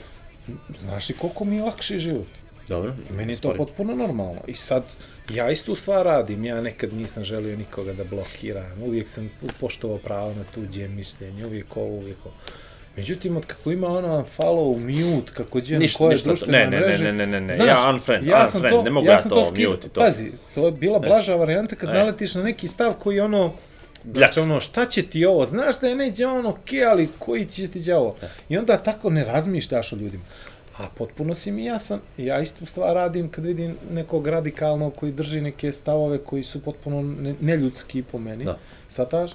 [0.80, 2.26] znaš li koliko mi je lakši život?
[2.68, 2.94] Dobro.
[3.10, 4.40] I meni je to potpuno normalno.
[4.46, 4.84] I sad,
[5.34, 10.34] ja istu stvar radim, ja nekad nisam želio nikoga da blokiram, uvijek sam poštovao pravo
[10.34, 12.34] na tuđe mišljenje, uvijek ovo, uvijek ovo.
[12.98, 16.58] Međutim, od kako ima ono follow, mute, kako dje na Ništa, koje ništa to- društvene
[16.58, 17.04] ne, ne, ne, mreže.
[17.04, 19.70] ne, ne, ne, ne, Znaš, ja unfriend, sam unfriend, ne mogu ja sam to skidao.
[19.72, 20.00] mute to.
[20.00, 21.94] Pazi, to je bila blaža varijanta kad Ne.
[21.94, 23.52] naletiš na neki stav koji ono,
[24.14, 25.44] Znači ono, šta će ti ovo?
[25.46, 28.16] Znaš da je neđe ono, okej, ali koji će ti đavo?
[28.48, 30.24] I onda tako ne razmišljaš o ljudima.
[30.76, 35.40] A potpuno si mi jasan, ja istu stvar radim kad vidim nekog radikalnog koji drži
[35.40, 38.44] neke stavove koji su potpuno ne, neljudski po meni.
[38.44, 38.58] Da.
[38.88, 39.30] Sataš?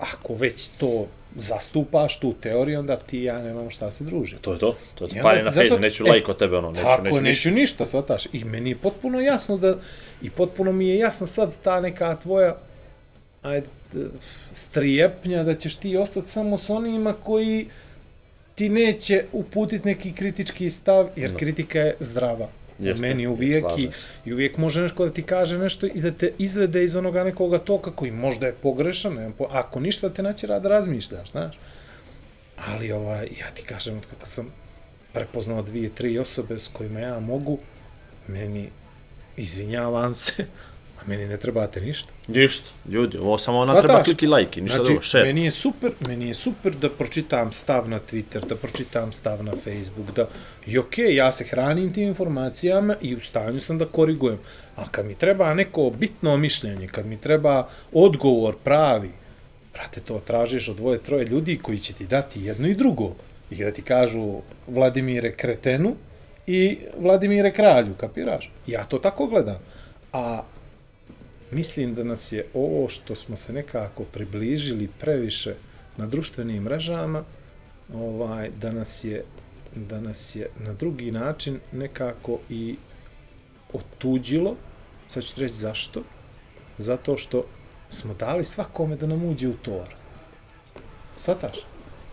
[0.00, 1.06] Ako već to
[1.36, 4.42] zastupaš tu teoriju, onda ti ja nemam šta se družiti.
[4.42, 4.76] To je to.
[4.94, 5.16] To je to.
[5.22, 7.86] Pa je na fejzu, neću e, lajk od tebe, ono, neću, Tako, neću, neću, ništa.
[7.86, 8.26] shvataš.
[8.32, 9.76] I meni je potpuno jasno da,
[10.22, 12.56] i potpuno mi je jasna sad ta neka tvoja,
[13.42, 13.66] ajde,
[14.52, 17.68] strijepnja da ćeš ti ostati samo s onima koji
[18.54, 21.36] ti neće uputiti neki kritički stav, jer No.
[21.38, 22.48] kritika je zdrava.
[22.78, 23.88] Jeste, meni uvijek i,
[24.24, 27.58] i uvijek može nešto da ti kaže nešto i da te izvede iz onoga nekoga
[27.58, 31.58] toka koji možda je pogrešan, nemam po, ako ništa te naćera da razmišljaš, znaš.
[32.56, 34.52] Ali ovaj, ja ti kažem, od kako sam
[35.12, 37.58] prepoznao dvije, tri osobe s kojima ja mogu,
[38.26, 38.68] meni,
[39.36, 40.46] izvinjavam se,
[41.08, 42.08] meni ne trebate ništa.
[42.26, 45.24] Ništa, ljudi, ovo samo ona treba kliki lajk i ništa Znači, drugo, share.
[45.24, 49.52] meni je super, meni je super da pročitam stav na Twitter, da pročitam stav na
[49.52, 50.28] Facebook, da
[50.66, 54.38] i okej, okay, ja se hranim tim informacijama i u stanju sam da korigujem.
[54.76, 59.10] A kad mi treba neko bitno mišljenje, kad mi treba odgovor pravi,
[59.72, 63.14] brate, to tražiš od dvoje, troje ljudi koji će ti dati jedno i drugo.
[63.50, 65.96] I da ti kažu Vladimire Kretenu
[66.46, 68.50] i Vladimire Kralju, kapiraš?
[68.66, 69.58] Ja to tako gledam.
[70.12, 70.42] A
[71.50, 75.54] mislim da nas je ovo što smo se nekako približili previše
[75.96, 77.24] na društvenim mrežama,
[77.94, 79.24] ovaj, da nas je
[79.74, 82.76] da nas je na drugi način nekako i
[83.72, 84.56] otuđilo.
[85.08, 86.02] Sad ću reći zašto.
[86.78, 87.44] Zato što
[87.90, 89.94] smo dali svakome da nam uđe u tor.
[91.16, 91.56] Svataš?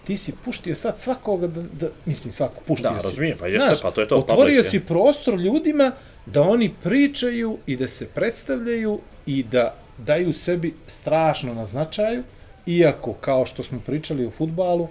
[0.03, 3.07] Ti si puštio sad svakoga da, da mislim svako puštio Da, si.
[3.07, 5.91] razumijem, pa jeste, pa to je to, Otvorio public si prostor ljudima
[6.25, 12.23] da oni pričaju i da se predstavljaju i da daju sebi strašno na značaju,
[12.65, 14.87] iako, kao što smo pričali o futbalu,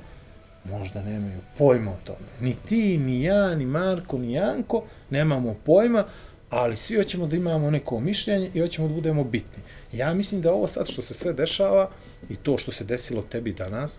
[0.64, 2.26] možda nemaju pojma o tome.
[2.41, 6.05] Ni ti, ni ja, ni Marko, ni Janko nemamo pojma,
[6.51, 9.62] ali svi hoćemo da imamo neko mišljenje i hoćemo da budemo bitni.
[9.93, 11.91] Ja mislim da ovo sad što se sve dešava
[12.30, 13.99] i to što se desilo tebi danas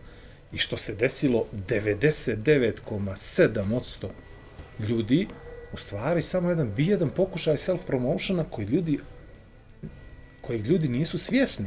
[0.54, 4.08] i što se desilo 99,7%
[4.80, 5.28] ljudi,
[5.76, 9.00] u stvari samo jedan bijedan pokušaj self-promotiona koji ljudi
[10.42, 11.66] kojeg ljudi nisu svjesni.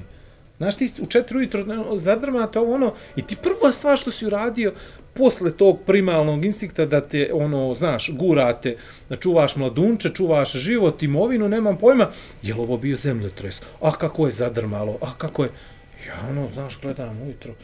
[0.58, 1.64] Znaš, ti u četiri ujutro
[1.98, 4.72] zadrmate ovo ono, i ti prva stvar što si uradio
[5.14, 8.76] posle tog primalnog instinkta da te, ono, znaš, gurate,
[9.08, 12.08] da čuvaš mladunče, čuvaš život, imovinu, nemam pojma,
[12.42, 13.60] je li ovo bio zemljotres?
[13.80, 14.98] A kako je zadrmalo?
[15.02, 15.50] A kako je...
[16.06, 17.54] Ja, ono, znaš, gledam ujutro,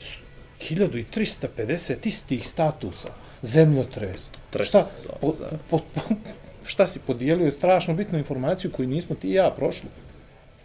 [0.00, 0.18] s-
[0.60, 3.08] 1350 istih statusa.
[3.42, 4.28] Zemljotres.
[4.54, 4.86] Tres, Šta,
[5.20, 6.00] po, za- po, po,
[6.70, 9.88] šta si podijelio strašno bitnu informaciju koju nismo ti i ja prošli?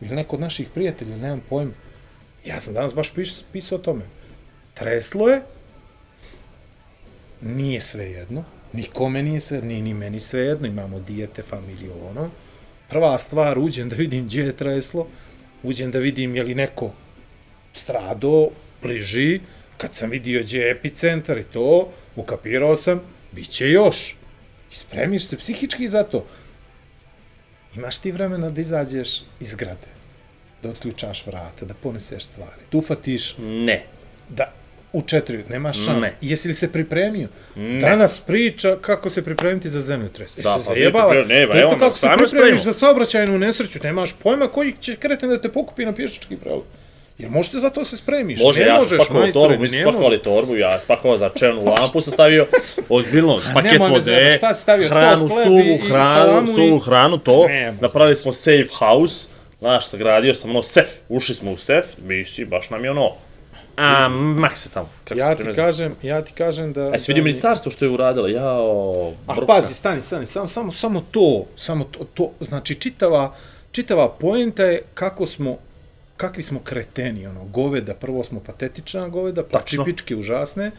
[0.01, 1.71] Ili neko od naših prijatelja, nemam pojma.
[2.45, 4.05] Ja sam danas baš pis, pisao o tome.
[4.73, 5.41] Treslo je,
[7.41, 12.29] nije sve jedno, nikome nije sve, ni, ni meni sve jedno, imamo dijete, familiju, ono.
[12.89, 15.07] Prva stvar, uđem da vidim gdje je treslo,
[15.63, 16.91] uđem da vidim je li neko
[17.73, 18.49] strado,
[18.81, 19.39] bliži,
[19.77, 23.01] kad sam vidio gdje je epicentar i to, ukapirao sam,
[23.31, 24.15] bit će još.
[24.71, 26.25] I spremiš se psihički za to.
[27.75, 29.09] Imaš ti vremena da izađeš
[29.39, 29.87] iz zgrade,
[30.63, 33.83] da otključaš vrata, da poneseš stvari, da ufatiš Ne.
[34.29, 34.51] da
[34.93, 36.01] u četiri, nemaš šans.
[36.01, 36.11] Ne.
[36.23, 37.27] Jesi li se pripremio?
[37.81, 40.35] Danas priča kako se pripremiti za zemljotres.
[40.35, 41.11] Da, Da, pa zajebava.
[41.11, 42.63] priprem- ne, ba, Isto evo kako se pripremiš spremimo.
[42.63, 46.61] za saobraćajnu nesreću, nemaš pojma koji će kreten da te pokupi na pješački prelaz.
[47.19, 48.39] Jer možete za to se spremiš.
[48.39, 51.61] Može, ne ja možeš, spakovao torbu, mi smo ne spakovali torbu, ja spakovao za čelnu
[51.63, 52.45] lampu, sam stavio
[52.89, 57.17] ozbiljno paket nemoj vode, šta si stavio, hranu, tost, suvu i- hranu, i- suvu hranu,
[57.17, 57.73] to, Nemoj.
[57.81, 59.27] napravili smo safe house,
[59.59, 63.11] znaš, sagradio sam ono sef, ušli smo u sef, misi, baš nam je ono,
[63.77, 66.81] a, mak se tamo, kako Ja se ti kažem, ja ti kažem da...
[66.83, 70.47] Aj, se vidio da mi- ministarstvo što je uradilo, jao, A pazi, stani, stani, samo,
[70.47, 73.35] samo, samo to, samo to, to, znači čitava,
[73.71, 75.57] čitava poenta je kako smo,
[76.19, 79.83] kakvi smo kreteni, ono, goveda, prvo smo patetična goveda, pa Tačno.
[79.85, 80.71] čipičke užasne,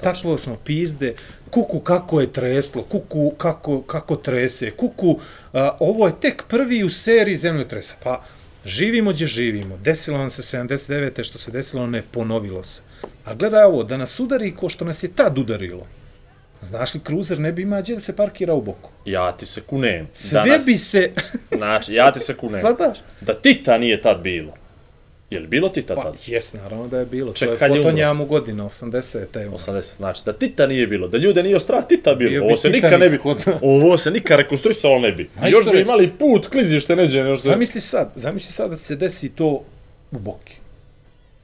[0.00, 1.14] takvo smo pizde,
[1.50, 5.18] kuku kako je treslo, kuku kako, kako trese, kuku,
[5.52, 8.22] a, ovo je tek prvi u seriji zemljotresa, pa
[8.64, 11.24] živimo gdje živimo, desilo nam se 79.
[11.24, 12.80] što se desilo, ne ponovilo se.
[13.24, 15.86] A gledaj ovo, da nas udari ko što nas je tad udarilo.
[16.62, 18.90] Znaš li, kruzer ne bi imao gdje da se parkira u boku.
[19.04, 20.08] Ja ti se kunem.
[20.12, 21.10] Sve danas, bi se...
[21.56, 22.60] Znači, ja ti se kunem.
[22.64, 22.98] Svataš?
[23.20, 24.63] Da Tita nije tad bilo.
[25.34, 26.16] Je li bilo Tita Pa, tad?
[26.26, 27.32] jes, naravno da je bilo.
[27.32, 29.42] Ček, to je potonjamu godina, 80.
[29.42, 29.58] Evo.
[29.58, 32.56] 80, znači da Tita nije bilo, da ljude nije strah Tita bilo, Bio bi ovo
[32.56, 33.18] se nikad ne bi,
[33.62, 35.30] ovo se nikad rekonstruisalo ne bi.
[35.40, 35.50] Majstore.
[35.50, 37.48] Još bi imali put, klizište neđe, još se...
[37.48, 39.64] Zamisli sad, zamisli sad da se desi to
[40.12, 40.54] u boki.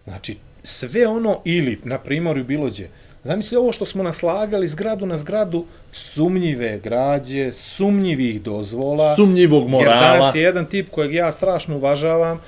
[0.04, 2.90] Znači, sve ono, ili na primorju bilo gdje,
[3.24, 9.16] zamisli ovo što smo naslagali zgradu na zgradu, sumnjive građe, sumnjivih dozvola.
[9.16, 10.00] Sumnjivog Jer morala.
[10.00, 12.40] danas je jedan tip kojeg ja strašno uvažavam,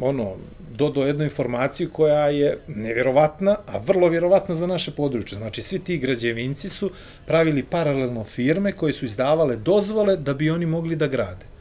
[0.00, 0.34] ono,
[0.76, 5.38] dodao jednu informaciju koja je nevjerovatna, a vrlo vjerovatna za naše područje.
[5.38, 6.90] Znači, svi ti građevinci su
[7.26, 11.55] pravili paralelno firme koje su izdavale dozvole da bi oni mogli da grade.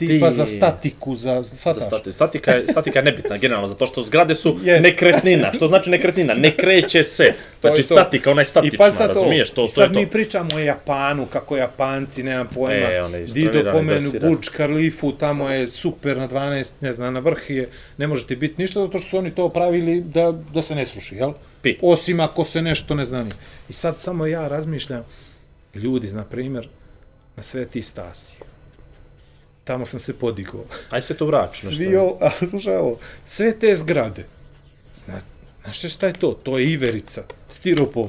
[0.00, 1.84] Tipa Ti- za statiku, za, Za shvataš?
[1.84, 4.82] stati, statika, je, statika je nebitna, generalno, zato što zgrade su Yes.
[4.82, 5.52] nekretnina.
[5.52, 6.34] Što znači nekretnina?
[6.34, 7.24] Ne kreće se.
[7.60, 7.94] To Znači, to.
[7.94, 9.50] statika, ona je statična, I pa sad to, razumiješ?
[9.50, 10.00] To, I to sad to.
[10.00, 14.10] mi pričamo o Japanu, kako Japanci, nemam pojma, E, Dido pomenu.
[14.12, 18.36] Burj Khalifu, tamo je super na 12, ne znam, na vrh je, ne može ti
[18.36, 21.32] biti ništa, zato što su oni to pravili da, da se ne sruši, jel?
[21.62, 21.76] Pi.
[21.82, 23.30] Osim ako se nešto ne zna ni.
[23.68, 25.04] I sad samo ja razmišljam,
[25.74, 26.68] ljudi, na primjer,
[27.36, 28.36] na Sveti Stasi.
[29.64, 30.64] Tamo sam se podigao.
[30.90, 31.66] Aj se to vraći.
[31.66, 34.24] Svi ovo, a slušaj ovo, sve te zgrade,
[34.94, 35.20] zna,
[35.64, 36.32] znaš šta je to?
[36.42, 38.08] To je iverica, stiropor.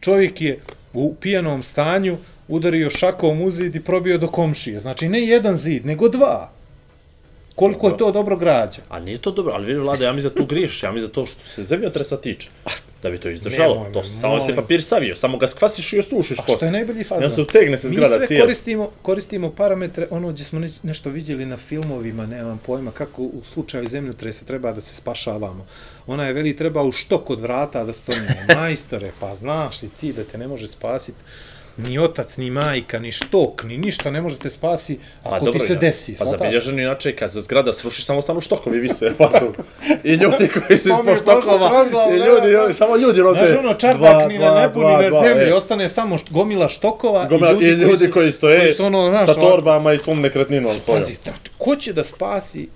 [0.00, 0.60] Čovjek je
[0.92, 2.18] u pijanom stanju
[2.48, 4.78] udario šakom u zid i probio do komšije.
[4.78, 6.50] Znači ne jedan zid, nego dva.
[7.54, 8.82] Koliko je to dobro građa.
[8.88, 11.08] A nije to dobro, ali vidi vlada, ja mi za tu griješ, ja mi za
[11.08, 12.48] to što se zemljotresa tiče.
[13.02, 16.38] Da bi to izdržalo, Nemoj to samo se papir savio, samo ga skvasiš i osušiš
[16.38, 16.70] A što je posle.
[16.70, 17.22] najbolji fazon?
[17.22, 18.44] Ja se utegne se Mi zgrada sve cijela.
[18.44, 23.88] koristimo, koristimo parametre, ono gdje smo nešto vidjeli na filmovima, nemam pojma, kako u slučaju
[23.88, 25.66] zemljotresa treba da se spašavamo.
[26.06, 28.34] Ona je veli treba u štok od vrata da stonimo.
[28.56, 31.18] Majstore, pa znaš li ti da te ne može spasiti
[31.76, 36.16] ni otac, ni majka, ni štok, ni ništa ne možete spasi ako ti se desi.
[36.18, 39.54] Pa zabilježeno inače, kad se zgrada sruši, samo stanu štokovi vise, vazduh.
[40.04, 42.48] I ljudi koji su ispod štokova, i da, ljudi, da.
[42.48, 43.46] ljudi, samo ljudi roste.
[43.46, 45.54] Znaš ono, čardak ni na nebu, ni na zemlji, e.
[45.54, 49.26] ostane samo št- gomila štokova Gomila, I ljudi su- koji stoje koji su ono, znaš,
[49.26, 51.02] sa torbama i svom nekretninom svojom.
[51.02, 52.68] Pazi, znači, ko će da spasi,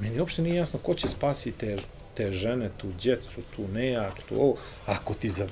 [0.00, 1.76] meni uopšte nije jasno ko će spasi te,
[2.14, 5.48] te žene, tu djecu, tu nejak, tu ovo, ako ti za,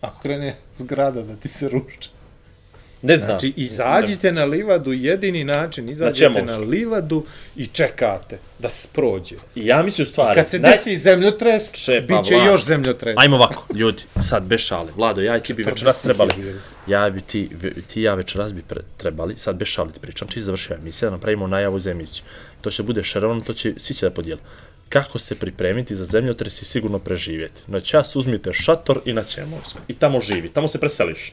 [0.00, 2.10] ako krene zgrada da ti se ruši.
[3.02, 3.28] Ne znam.
[3.30, 6.46] Znači, izađite na livadu, jedini način, izađete čemu?
[6.46, 7.24] na livadu
[7.56, 9.36] i čekate da se prođe.
[9.54, 10.34] I ja mislim u stvari...
[10.34, 12.46] Kad se naj- desi zemljotres, Če, pa, bit će Vlad.
[12.46, 13.14] još zemljotres.
[13.18, 14.92] Ajmo ovako, ljudi, sad bez šale.
[14.96, 16.30] Vlado, ja i ti bi 40 večeras trebali,
[16.86, 17.48] ja bi ti,
[17.92, 21.10] ti i ja večeras bi pre, trebali, sad bez šale ti pričam, čiji završio emisija,
[21.10, 22.24] da napravimo najavu za emisiju.
[22.60, 24.40] To će bude šerovno, to će, svi će da podijeli.
[24.88, 27.60] Kako se pripremiti za zemljotres i sigurno preživjeti.
[27.66, 29.78] Na čas uzmite šator i na Ćemovsku.
[29.88, 31.32] I tamo živi, tamo se preseliš.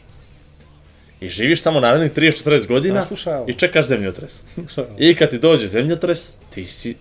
[1.20, 3.46] I živiš tamo narednih 30-40 godina ovo.
[3.48, 4.44] i čekaš zemljotres.
[4.98, 6.96] I kad ti dođe zemljotres, ti si,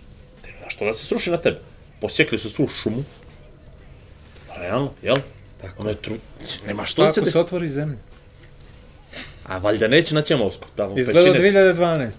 [0.59, 1.57] znaš što da se sruši na tebe?
[2.01, 3.03] Posjekli su svu šumu,
[4.57, 5.15] Realno, jel?
[5.61, 5.81] Tako.
[5.81, 6.15] Ono je tru...
[6.67, 7.97] Nema što da se ako se otvori zemlja?
[9.43, 10.67] A valjda neće na Ćemovsku.
[10.75, 12.11] Tamo Izgleda pećine su- 2012.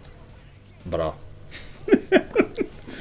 [0.84, 1.14] Bravo.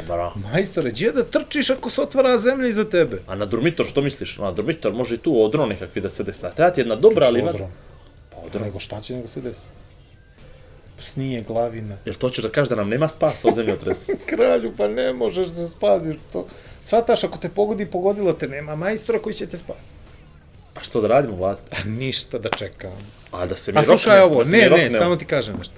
[0.07, 0.33] Bravo.
[0.35, 3.17] Majstore, gdje da trčiš ako se otvara zemlja iza tebe?
[3.27, 4.37] A na Durmitor što misliš?
[4.37, 6.45] Na Durmitor može i tu odron nekakvi da se desi.
[6.45, 7.41] A treba ti jedna dobra, ali...
[7.41, 7.69] Odron.
[8.45, 8.63] Pa odron.
[8.63, 9.67] Nego šta će nego se desi?
[10.99, 11.97] Snije glavina.
[12.05, 14.11] Jel to ćeš da kažeš da nam nema spasa od zemljotresa?
[14.29, 16.47] Kralju, pa ne možeš da spaziš to.
[16.83, 19.95] Svataš, ako te pogodi, pogodilo te, nema majstora koji će te spasiti.
[20.73, 21.59] Pa što da radimo, Vlad?
[21.71, 22.91] A ništa da čekam.
[23.31, 25.75] A da se mi A slušaj rokne, ovo, da ne, ne, samo ti kažem nešto.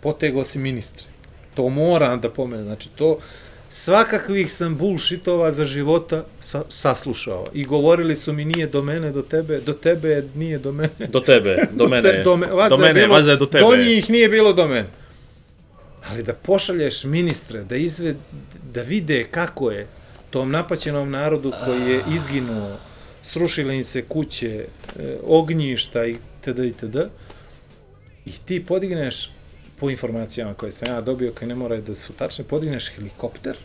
[0.00, 1.06] Potegao si ministre.
[1.54, 2.64] To moram da pomenem.
[2.64, 3.18] Znači, to
[3.70, 7.44] svakakvih sam bullshitova za života sa, saslušao.
[7.54, 11.06] I govorili su mi nije do mene, do tebe, do tebe nije do mene.
[11.08, 12.02] Do tebe, do mene.
[12.02, 13.64] te- do, me, vas do da mene, bilo, da je do tebe.
[13.64, 14.88] Do njih nije bilo do mene.
[16.10, 18.14] Ali da pošalješ ministre, da izve,
[18.72, 19.86] da vide kako je
[20.30, 22.76] tom napaćenom narodu koji je izginuo,
[23.22, 24.66] srušile im se kuće,
[24.98, 26.58] e, ognjišta i td.
[26.58, 26.96] itd.
[28.26, 29.30] I ti podigneš,
[29.76, 33.56] po informacijama koje sam ja dobio, koje ne moraju da su tačne, podigneš helikopter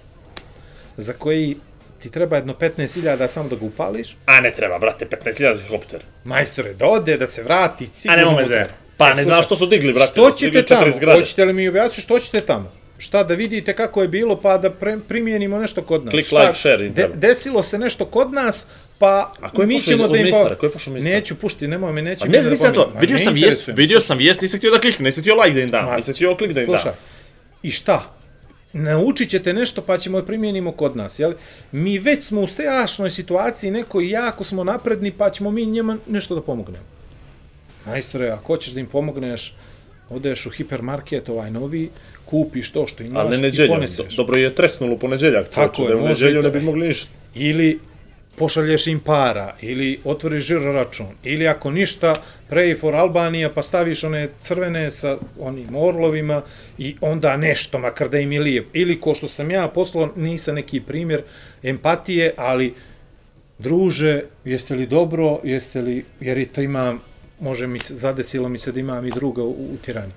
[0.97, 1.55] za koji
[1.99, 5.99] ti treba jedno 15.000 samo da ga upališ, A ne treba, brate, 15.000 za helikopter.
[6.24, 8.45] majstore, da ode, da se vrati, A nemoj me unutra.
[8.47, 8.74] zajebati.
[8.97, 10.12] Pa E, ne slušaj, znaš što su digli, brate.
[10.12, 10.91] Što da ćete tamo?
[10.91, 11.20] zgrade.
[11.20, 12.72] Hoćete li mi objasniti što ćete tamo?
[12.97, 16.12] Šta da vidite kako je bilo pa da pre, primijenimo nešto kod nas?
[16.12, 16.38] Click, Šta?
[16.38, 18.68] like, share, De, desilo se nešto kod nas,
[19.02, 20.24] pa A ko je mi ćemo da im...
[20.24, 20.56] ministara?
[20.56, 20.93] Ko je pošao?
[20.93, 22.82] Neću pušti, nemoj me, neću Pa ne, da nisam to.
[22.82, 22.95] pominjem.
[22.95, 25.62] Ma, Vidio sam vijest, vidio sam vijest, nisam htio da kliknem, nisam htio like da
[25.62, 26.78] im dam, Ma, nisam htio klik da im dam.
[26.78, 26.93] Slušaj,
[27.64, 28.14] i šta?
[28.74, 31.34] Naučit ćete nešto pa ćemo je primijenimo kod nas, jel?
[31.72, 35.97] Mi već smo u strašnoj situaciji, neko i jako smo napredni pa ćemo mi njima
[36.08, 36.86] nešto da pomognemo.
[37.86, 39.56] Majstore, ako hoćeš da im pomogneš,
[40.10, 41.89] odeš u hipermarket ovaj novi,
[42.26, 44.16] kupiš to što imaš Ali ne i poneseš.
[44.16, 45.49] Dobro je tresnulo u poneđeljak.
[45.49, 46.60] Tako čovječe, je, da u neđelju ne to.
[46.60, 47.10] bi mogli ništa.
[47.36, 47.80] Ili
[48.36, 52.16] pošalješ im para, ili otvoriš žiro račun, ili ako ništa,
[52.50, 56.42] pray for Albanija, pa staviš one crvene sa onim orlovima
[56.78, 58.70] i onda nešto, makar da im je lijepo.
[58.74, 61.22] Ili ko što sam ja poslao, nisam neki primjer
[61.64, 62.74] empatije, ali
[63.60, 67.00] druže, jeste li dobro, jeste li, jer i to imam,
[67.40, 70.14] može mi se, zadesilo mi se da imam i druga u, u tirani.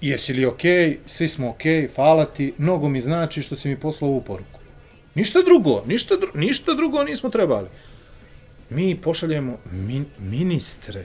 [0.00, 0.96] Jesi li okej, okay?
[1.06, 4.63] svi smo okej, okay, hvala ti, mnogo mi znači što si mi poslao ovu poruku.
[5.14, 7.68] Ništa drugo, ništa, dru, ništa drugo nismo trebali.
[8.70, 11.04] Mi pošaljemo min, ministre.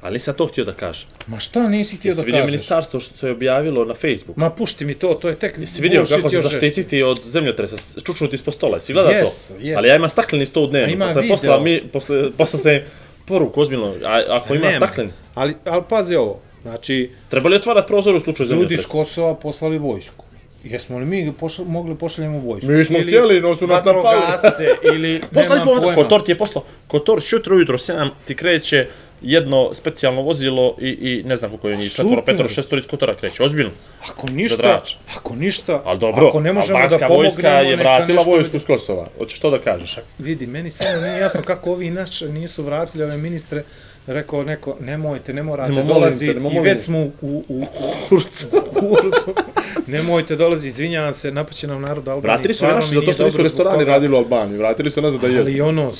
[0.00, 1.08] Ali nisam to htio da kažem.
[1.26, 2.50] Ma šta nisi htio Jesi da vidio kažeš?
[2.50, 4.40] ministarstvo što je objavilo na Facebooku?
[4.40, 6.48] Ma pušti mi to, to je tek Jesi vidio kako se žešće.
[6.48, 9.54] zaštititi od zemljotresa, čučnuti ispod stola, jesi gleda Yes, to?
[9.54, 9.76] yes.
[9.76, 12.80] Ali ja imam stakleni sto u ima pa sam poslao, mi, posle, poslao sam im
[13.26, 18.14] poruku, ozbiljno, a, ako ima stakleni, Ali, ali pazi ovo, znači, treba li otvarati prozor
[18.14, 18.82] u slučaju ljudi zemljotresa?
[18.82, 20.24] iz Kosova poslali vojsku.
[20.64, 22.70] Jesmo li mi pošla, mogli pošaljemo vojsku?
[22.72, 24.04] Mi smo htjeli, no su nas napali.
[24.04, 25.94] vatrogasce, ili Poslali smo, pojma.
[25.94, 28.86] Kotor ti je poslao, Kotor šutro ujutro 7 ti kreće
[29.22, 32.04] jedno specijalno vozilo i, i ne znam koliko je njih, Super.
[32.04, 33.70] četvoro, petoro, šestori iz Kotora kreće, ozbiljno.
[34.10, 34.82] Ako ništa,
[35.16, 39.06] ako ništa, Ali dobro, ako ne možemo da pomognemo, vojska je vratila vojsku s Kosova.
[39.18, 39.98] Hoćeš to da kažeš?
[40.18, 43.62] Vidi, meni samo nije jasno kako ovi naši nisu vratili ove ministre,
[44.06, 47.64] rekao neko, nemojte, ne morate Nemo, dolazi, nemo, i već smo u, u, u
[48.08, 49.34] kurcu, kurcu,
[49.86, 52.36] nemojte dolazi, izvinjavam se, napaćenom narodu Albanije.
[52.36, 55.40] Vratili su naši zato što nisu restorani radili u Albaniji, vratili su nazad da jedu.
[55.40, 55.92] Ali ono,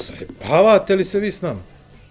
[0.48, 1.60] pavate li se vi s nama?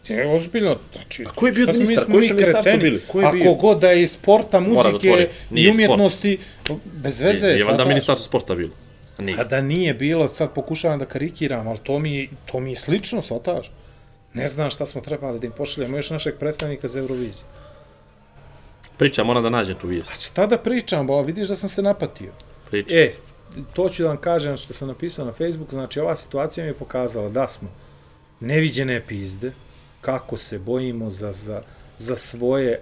[0.07, 1.25] Je ozbiljno, znači...
[1.35, 2.05] ko je bio ministar?
[2.11, 3.01] Koji su ministarstvo bili?
[3.07, 3.53] Ko je Ako bio?
[3.53, 5.89] god da je iz sporta, da muzike i Nije sport.
[5.89, 6.37] umjetnosti,
[6.83, 7.45] bez veze.
[7.45, 7.87] Nije valjda shvataš?
[7.87, 8.71] ministarstvo sporta bilo.
[9.19, 9.39] Nije.
[9.39, 13.21] A da nije bilo, sad pokušavam da karikiram, ali to mi, to mi je slično,
[13.21, 13.71] shvataš?
[14.33, 17.45] Ne znam šta smo trebali da im pošaljemo još našeg predstavnika za Euroviziju.
[18.97, 20.11] Priča, moram da nađem tu vijest.
[20.11, 22.31] A šta da pričam, bo vidiš da sam se napatio.
[22.69, 22.95] Priča.
[22.95, 23.13] E,
[23.73, 26.77] to ću da vam kažem što sam napisao na Facebook, znači ova situacija mi je
[26.77, 27.69] pokazala da smo
[28.39, 29.51] neviđene pizde,
[30.01, 31.61] kako se bojimo za, za,
[31.97, 32.81] za svoje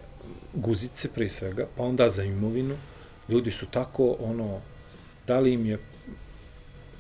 [0.54, 2.78] guzice prije svega, pa onda za imovinu.
[3.30, 4.62] Ljudi su tako, ono,
[5.28, 5.80] da li im je,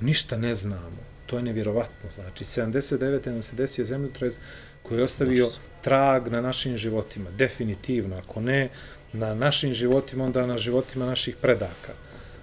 [0.01, 1.08] ništa ne znamo.
[1.29, 2.09] To je nevjerovatno.
[2.15, 3.31] Znači, 79.
[3.31, 4.39] nam se desio zemljotres
[4.83, 5.49] koji je ostavio
[5.81, 7.29] trag na našim životima.
[7.31, 8.15] Definitivno.
[8.17, 8.69] Ako ne
[9.13, 11.93] na našim životima, onda na životima naših predaka.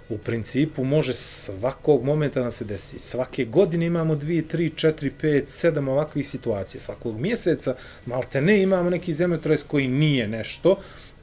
[0.08, 2.98] U principu može svakog momenta da se desi.
[2.98, 6.80] Svake godine imamo 2, 3, 4, 5, 7 ovakvih situacija.
[6.80, 7.74] Svakog mjeseca,
[8.06, 10.78] malte ne, imamo neki zemljotres koji nije nešto,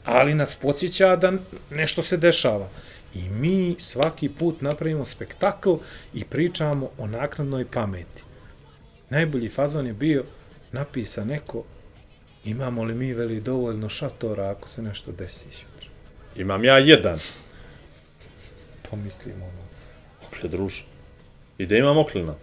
[0.06, 1.34] ali nas podsjeća da
[1.70, 2.70] nešto se dešava.
[3.16, 5.74] I mi svaki put napravimo spektakl
[6.14, 8.24] i pričamo o naknadnoj pameti.
[9.10, 10.24] Najbolji fazon je bio
[10.72, 11.64] napisa neko
[12.46, 15.90] imamo li mi veli dovoljno šatora ako se nešto desi sutra.
[16.36, 17.20] Imam ja jedan.
[18.90, 19.64] Pomislim ono.
[20.28, 20.84] Okle, druže.
[21.58, 22.36] I da imam oklina.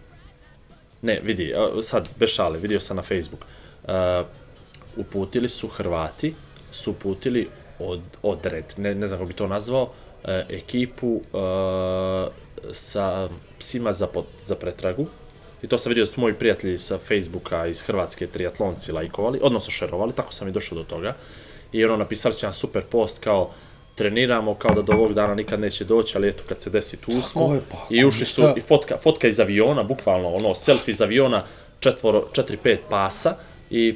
[1.03, 1.53] Ne, vidi,
[1.83, 3.45] sad, bez šale, vidio sam na Facebook.
[3.85, 3.91] Uh,
[4.97, 6.35] uputili su Hrvati,
[6.73, 7.49] su uputili
[7.79, 12.33] od, odred, ne, ne znam kako bi to nazvao, uh, ekipu uh,
[12.73, 15.07] sa psima za, pot, za pretragu.
[15.63, 19.71] I to sam vidio da su moji prijatelji sa Facebooka iz Hrvatske triatlonci lajkovali, odnosno
[19.71, 21.17] šerovali, tako sam i došao do toga.
[21.73, 23.51] I ono, napisali su jedan super post kao
[23.95, 27.21] treniramo kao da do ovog dana nikad neće doći, ali eto kad se desi tu
[27.23, 27.55] smo.
[27.55, 31.45] je, pa, I ušli su, i fotka, fotka iz aviona, bukvalno ono, selfie iz aviona,
[31.81, 33.35] četvoro, četiri, pet pasa
[33.71, 33.95] i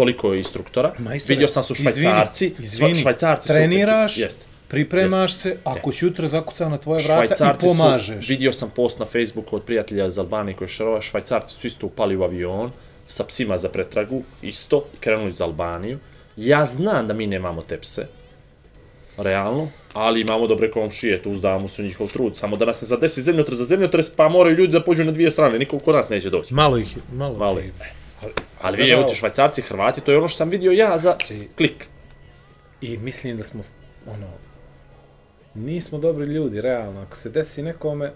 [0.00, 0.92] toliko instruktora.
[0.98, 4.44] Majstore, Vidio sam su izvini, švajcarci, izvini, sva- švajcarci su- treniraš, Jeste.
[4.68, 8.26] Pripremaš se, ako će jutro zakuca na tvoje vrata i Švajcarci pomažeš.
[8.26, 11.66] su, vidio sam post na Facebooku od prijatelja iz Albanije koji je šerova, švajcarci su
[11.66, 12.70] isto upali u avion
[13.06, 15.98] sa psima za pretragu, isto, i krenuli za Albaniju.
[16.36, 18.06] Ja znam da mi nemamo te pse,
[19.18, 22.88] realno, ali imamo dobre komšije, tu uzdavamo se u njihov trud, samo da nas ne
[22.88, 26.08] zadesi zemljotres za zemljotres, pa moraju ljudi da pođu na dvije strane, niko kod nas
[26.08, 26.54] neće doći.
[26.54, 27.34] Malo ih je, malo.
[27.36, 27.72] Malo ih je.
[28.60, 29.12] Ali ali vi, evo bravo.
[29.12, 31.86] ti švajcarci, hrvati, to je ono što sam vidio ja za Znači- klik.
[32.80, 33.60] I mislim da smo,
[34.06, 34.26] ono,
[35.54, 37.00] nismo dobri ljudi, realno.
[37.00, 38.12] Ako se desi nekome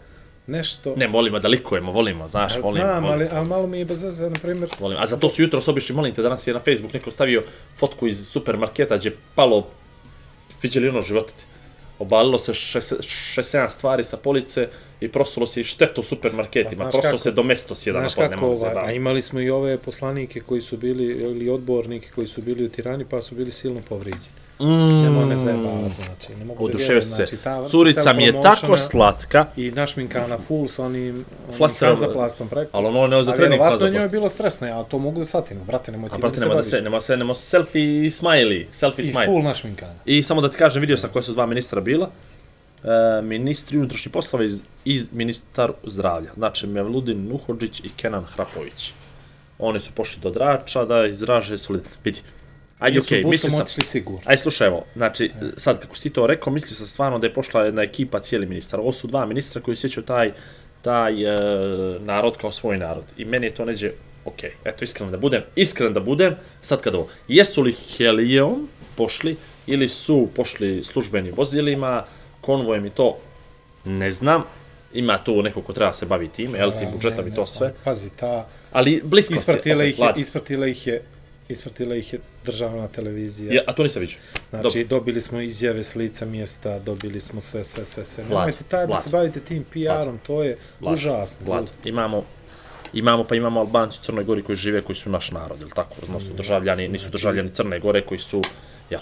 [0.46, 0.94] nešto...
[0.96, 2.70] Ne, volimo da likujemo, volimo, znaš, volimo.
[2.86, 3.12] znam, volimo.
[3.12, 4.98] ali, ali malo mi je bez veze, na primjer, Volim.
[5.00, 7.42] A za to su jutro obišli, molim te, danas je na Facebook neko stavio
[7.76, 9.66] fotku iz supermarketa gdje je palo,
[10.62, 11.44] viđeli ono života ti.
[11.98, 14.68] Obalilo se 6-7 stvari sa police
[15.04, 16.70] i prosulo se i šteto u supermarketima.
[16.74, 18.96] Pa znaš Prosulo kako- se domestos jedan Znaš napad, kako, se ovaj, a baviti.
[18.96, 23.04] imali smo i ove poslanike koji su bili, ili odbornike koji su bili u Tirani,
[23.04, 24.34] pa su bili silno povrijeđeni.
[24.60, 25.02] Mm.
[25.02, 27.14] Nemoj me zajebavati, znači, ne mogu da Oduševio vjerujem, se.
[27.16, 32.70] znači, ta Curica mi je tako slatka, I našminkana full sa onim, onim hanzaplastom preko.
[32.72, 35.18] ali ono ne za A trening vjerovatno faza njoj je bilo stresno, ja to mogu
[35.18, 36.70] da satim, brate, nemoj ti A da brate, se nema da baviš.
[36.70, 39.26] se, nema se, nema selfie i smiley, selfie I smile.
[39.26, 39.94] full našminkana.
[40.04, 42.10] I samo da ti kažem, vidio sam koja su dva ministra bila.
[42.84, 44.50] E, ministri unutrašnjih poslova i,
[44.84, 46.30] i ministar zdravlja.
[46.34, 48.92] Znači, Mevludin Nuhodžić i Kenan Hrapović.
[49.58, 51.98] Oni su pošli do Drača da izraže solidarnost.
[52.04, 52.20] Vidi,
[52.78, 53.66] ajde, okej, okay, mislio sam...
[53.66, 54.20] sigurno.
[54.24, 57.34] Aj, slušaj, evo, znači, sad kako si ti to rekao, mislio sam stvarno da je
[57.34, 58.80] pošla jedna ekipa, cijeli ministar.
[58.80, 60.32] Ovo su dva ministra koji sjećaju taj,
[60.82, 61.38] taj e,
[62.00, 63.04] narod kao svoj narod.
[63.16, 63.92] I meni je to neđe,
[64.24, 69.36] ok, eto, iskreno da budem, iskren da budem, sad kad ovo, jesu li helijom pošli
[69.66, 72.04] ili su pošli službenim vozilima,
[72.44, 73.16] konvojem i to,
[73.84, 74.44] ne znam,
[74.94, 78.10] ima tu neko ko treba se bavi time, jel, tim budžetom i to sve, Pazi,
[78.10, 81.02] ta, ali blisko ispratila ih, je, ispratila ih je,
[81.48, 83.54] ispratila ih je državna televizija.
[83.54, 84.16] Ja, a to nisam vidio.
[84.50, 88.24] Znači, dobili smo izjave s lica mjesta, dobili smo sve, sve, sve, sve.
[88.24, 91.46] Nemojte taj da se bavite tim PR-om, to je Vlad, užasno.
[91.46, 92.24] Vlad, imamo
[92.94, 95.94] imamo pa imamo Albanci u Crnoj Gori koji žive koji su naš narod, ili tako?
[96.02, 98.42] Odnosno državljani, nisu državljani Crne Gore koji su
[98.90, 99.00] ja.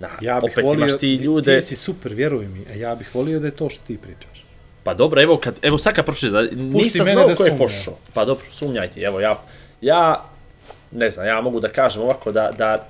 [0.00, 1.60] Na, Ja bih opet volio, imaš ti ljude.
[1.60, 4.44] ti si super, vjeruj mi, a ja bih volio da je to što ti pričaš.
[4.84, 7.94] Pa dobro, evo kad evo sad kad pročita, nisam mene znao da ko je pošao.
[8.14, 9.00] Pa dobro, sumnjaj ti.
[9.00, 9.42] Evo ja
[9.80, 10.24] ja
[10.90, 12.86] ne znam, ja mogu da kažem ovako da da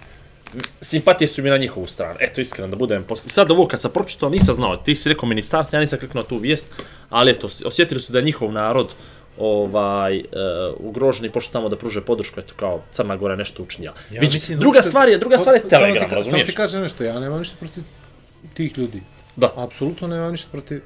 [0.80, 2.14] simpatije su mi na njihovu stranu.
[2.20, 3.30] Eto, iskreno da budem posle.
[3.30, 6.38] Sad ovo kad sam pročitao nisam znao, ti si rekao ministarstvo, ja nisam kliknuo tu
[6.38, 6.66] vijest,
[7.08, 8.94] ali eto, osjetili su da je njihov narod
[9.38, 10.24] ovaj uh,
[10.78, 13.96] ugroženi pošto tamo da pruže podršku eto kao Crna Gora nešto učinjala.
[14.10, 16.02] Ja Viđi, mislim da druga uopšte- stvar je druga stvar je Pa, samo ti Telegram,
[16.02, 16.48] ka- Samo razumiješ?
[16.48, 17.84] ti kažem nešto, ja nemam ništa protiv
[18.54, 19.02] tih ljudi.
[19.36, 19.52] Da.
[19.56, 20.82] Apsolutno nemam ništa protiv...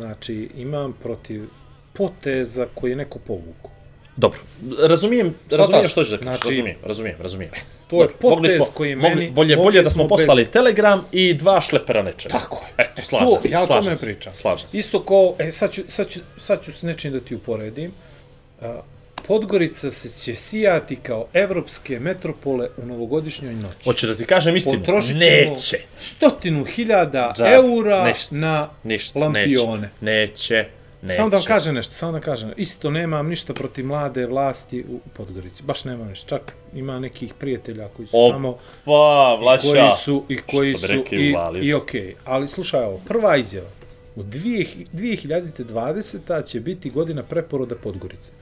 [0.00, 1.44] Znači, imam protiv
[1.92, 3.70] poteza koji je neko povukao.
[4.16, 4.38] Dobro.
[4.80, 5.58] Razumijem, Shvataš?
[5.58, 6.30] razumijem što ćeš da kažeš.
[6.32, 7.52] Znači- razumijem, razumijem, razumijem.
[7.88, 11.60] To je potez smo- koji meni- Bolje, mogli bolje da smo poslali Telegram i dva
[11.60, 12.32] šlepera nečega.
[12.32, 12.84] Tako je.
[12.84, 14.34] Eto, slažem to, se, ja slažem tome se, pričam.
[14.34, 14.78] Slažem se.
[14.78, 17.92] Isto kao, e, sad ću, sad ću, sad ću s nečim da ti uporedim.
[18.60, 18.80] A,
[19.26, 23.84] Podgorica se će sijati kao evropske metropole u novogodišnjoj noći.
[23.84, 24.78] Hoće da ti kažem istinu?
[24.78, 25.78] Potrošit Neće.
[25.96, 29.90] stotinu hiljada Da, eura ništa, na Ništa, lampione.
[30.00, 30.24] neće.
[30.54, 30.68] Neće,
[31.04, 31.16] neće.
[31.16, 32.52] Samo da vam kažem nešto, samo da kažem.
[32.56, 35.62] Isto nemam ništa protiv mlade vlasti u Podgorici.
[35.62, 36.28] Baš nemam ništa.
[36.28, 39.62] Čak ima nekih prijatelja koji su Opa, tamo Pa, Vlaša.
[39.68, 42.00] koji su i koji su rekli i, i okej.
[42.02, 42.14] Okay.
[42.24, 43.68] Ali slušaj ovo, prva izjava.
[44.16, 46.46] U dvije- 2020.
[46.46, 48.32] će biti godina preporoda Podgorice.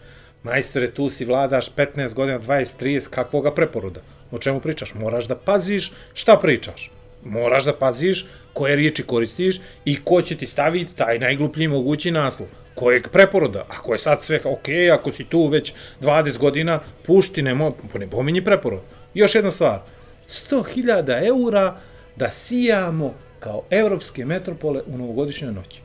[0.42, 4.00] Majstore, tu si vladaš 15 godina, 20, 30, kakvoga preporoda?
[4.30, 4.94] O čemu pričaš?
[4.94, 6.90] Moraš da paziš šta pričaš.
[7.24, 12.48] Moraš da paziš koje riječi koristiš i ko će ti staviti taj najgluplji mogući naslov.
[12.74, 13.66] Kojeg preporoda?
[13.68, 18.44] Ako je sad sve ok, ako si tu već 20 godina, pušti, nemoj, ne pominji
[18.44, 18.80] preporod.
[19.14, 19.80] Još jedna stvar.
[20.28, 21.76] 100.000 eura
[22.16, 25.80] da sijamo kao evropske metropole u novogodišnjoj noći.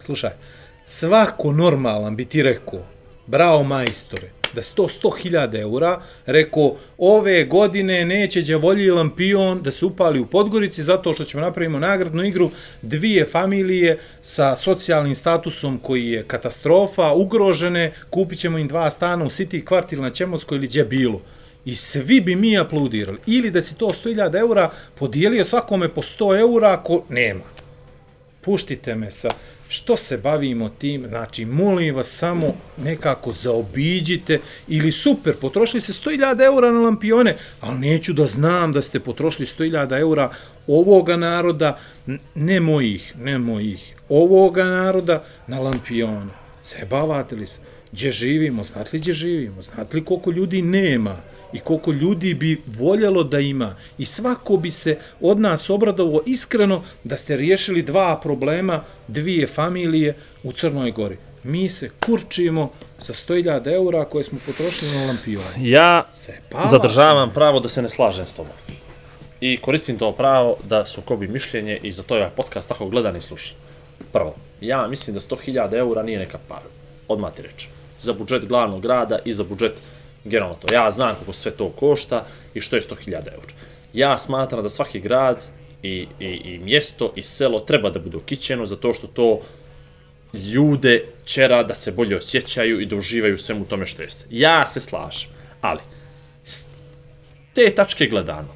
[0.00, 0.30] Slušaj,
[0.84, 2.80] svako normalan bi ti rekao,
[3.26, 9.84] bravo majstore, da se to 100.000 eura, rekao, ove godine neće Đavolji Lampion da se
[9.86, 12.50] upali u Podgorici zato što ćemo napravimo nagradnu igru
[12.82, 19.28] dvije familije sa socijalnim statusom koji je katastrofa, ugrožene, kupit ćemo im dva stana u
[19.28, 21.20] City kvartil na Ćemovskoj ili gdje bilo.
[21.64, 23.18] I svi bi mi aplaudirali.
[23.26, 27.56] Ili da si to 100.000 eura podijelio svakome po 100 eura ako nema
[28.46, 29.30] puštite me sa
[29.68, 36.44] što se bavimo tim, znači molim vas samo nekako zaobiđite ili super, potrošili ste 100.000
[36.44, 40.30] eura na lampione, ali neću da znam da ste potrošili 100.000 eura
[40.66, 41.78] ovoga naroda,
[42.34, 46.30] ne mojih, ne mojih, ovoga naroda na lampione.
[46.64, 47.58] Zajebavate li se?
[47.92, 51.16] Gdje živimo, znate li gdje živimo, znate li koliko ljudi nema?
[51.52, 53.74] I koliko ljudi bi voljelo da ima.
[53.98, 60.14] I svako bi se od nas obradovo iskreno da ste riješili dva problema dvije familije
[60.42, 61.16] u Crnoj Gori.
[61.42, 62.70] Mi se kurčimo
[63.00, 65.46] za 100.000 eura koje smo potrošili na lampione.
[65.58, 66.70] Ja Se palaš.
[66.70, 68.52] zadržavam pravo da se ne slažem s tobom.
[69.40, 73.16] I koristim to pravo da sukobi mišljenje i za to je ovaj podcast tako gledan
[73.16, 73.56] i slušan.
[74.12, 76.60] Prvo, ja mislim da 100.000 eura nije neka par.
[77.08, 77.70] Odmah ti rečem.
[78.02, 79.72] Za budžet glavnog grada i za budžet
[80.26, 80.74] generalno to.
[80.74, 83.52] Ja znam kako sve to košta i što je 100.000 eura.
[83.92, 85.42] Ja smatram da svaki grad
[85.82, 89.40] i, i, i mjesto i selo treba da bude ukićeno zato što to
[90.52, 94.24] ljude čera da se bolje osjećaju i da uživaju svemu tome što jeste.
[94.30, 95.80] Ja se slažem, ali
[97.54, 98.54] te tačke gledano,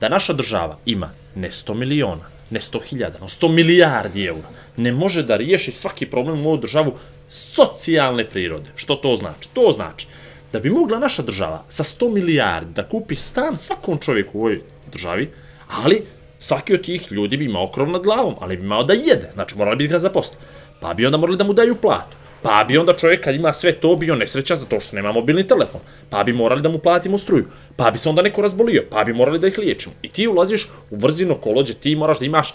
[0.00, 4.92] da naša država ima ne 100 miliona, ne 100 hiljada, no 100 milijardi eura, ne
[4.92, 6.98] može da riješi svaki problem u ovu državu
[7.28, 8.70] socijalne prirode.
[8.76, 9.48] Što to znači?
[9.52, 10.06] To znači
[10.52, 14.60] da bi mogla naša država sa 100 milijardi da kupi stan svakom čovjeku u ovoj
[14.92, 15.30] državi,
[15.68, 16.02] ali
[16.38, 19.56] svaki od tih ljudi bi imao krov nad glavom, ali bi imao da jede, znači
[19.56, 20.42] morali bi ga zaposliti.
[20.80, 22.16] Pa bi onda morali da mu daju platu.
[22.42, 25.80] Pa bi onda čovjek kad ima sve to bio nesrećan zato što nema mobilni telefon.
[26.10, 27.46] Pa bi morali da mu platimo struju.
[27.76, 28.84] Pa bi se onda neko razbolio.
[28.90, 29.94] Pa bi morali da ih liječimo.
[30.02, 32.54] I ti ulaziš u vrzino kolođe, ti moraš da imaš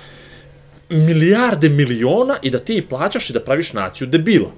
[0.89, 4.51] milijarde miliona i da ti plaćaš i da praviš naciju debila.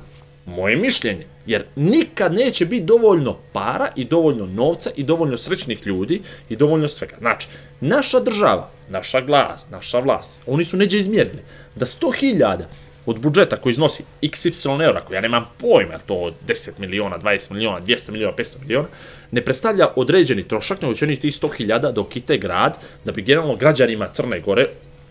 [0.56, 1.26] Moje mišljenje.
[1.46, 6.88] Jer nikad neće biti dovoljno para i dovoljno novca i dovoljno srećnih ljudi i dovoljno
[6.88, 7.16] svega.
[7.20, 7.48] Znači,
[7.82, 11.42] naša država, naša glas, naša vlast, oni su neđe izmjerili
[11.76, 12.64] da 100.000
[13.06, 17.82] od budžeta koji iznosi XY eura, koji ja nemam pojma, to 10 miliona, 20 miliona,
[17.82, 18.88] 200 miliona, 500 miliona,
[19.32, 23.56] ne predstavlja određeni trošak, nego će oni tih 100.000 da okite grad, da bi generalno
[23.56, 24.68] građanima Crne Gore,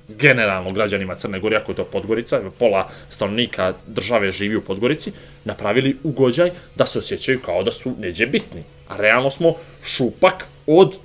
[0.09, 5.13] generalno građanima Crne Gore, ako je to Podgorica, pola stanovnika države živi u Podgorici,
[5.45, 8.63] napravili ugođaj da se osjećaju kao da su neđe bitni.
[8.89, 9.55] A realno smo
[9.85, 10.99] šupak od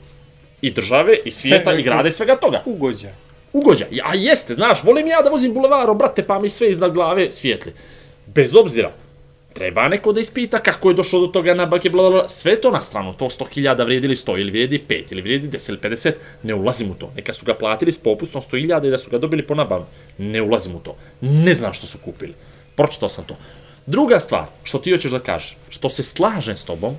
[0.61, 3.11] i države, i svijeta, i grada i svega toga Ugođaj.
[3.53, 3.87] ugođaj.
[4.03, 7.73] A jeste, znaš, volim ja da vozim bulevarom, brate, pa mi sve iznad glave svijetli.
[8.25, 8.91] Bez obzira,
[9.53, 12.71] treba neko da ispita kako je došlo do toga nabavke, bla, bla, bla, sve to
[12.71, 16.11] na stranu, to 100.000 vrijedi ili 100, ili vrijedi 5, ili vrijedi 10 ili 50,
[16.43, 17.11] ne ulazim u to.
[17.15, 19.85] Neka su ga platili s popustom 100.000 i da su ga dobili po nabavu,
[20.17, 20.95] ne ulazim u to.
[21.21, 22.33] Ne znam što su kupili.
[22.75, 23.37] Pročitao sam to.
[23.85, 26.95] Druga stvar, što ti hoćeš da kažeš, što se slažem s tobom,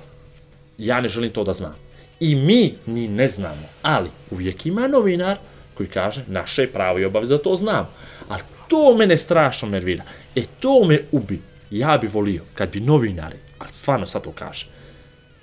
[0.77, 1.75] ja ne želim to da znam.
[2.19, 5.37] I mi ni ne znamo, ali uvijek ima novinar
[5.73, 7.89] koji kaže naše je pravo i obaveza da to znam.
[8.29, 10.03] Ali to mene strašno nervira.
[10.35, 11.41] E to me ubi.
[11.77, 14.67] Ja bi volio kad bi novinari, ali stvarno sad to kaže,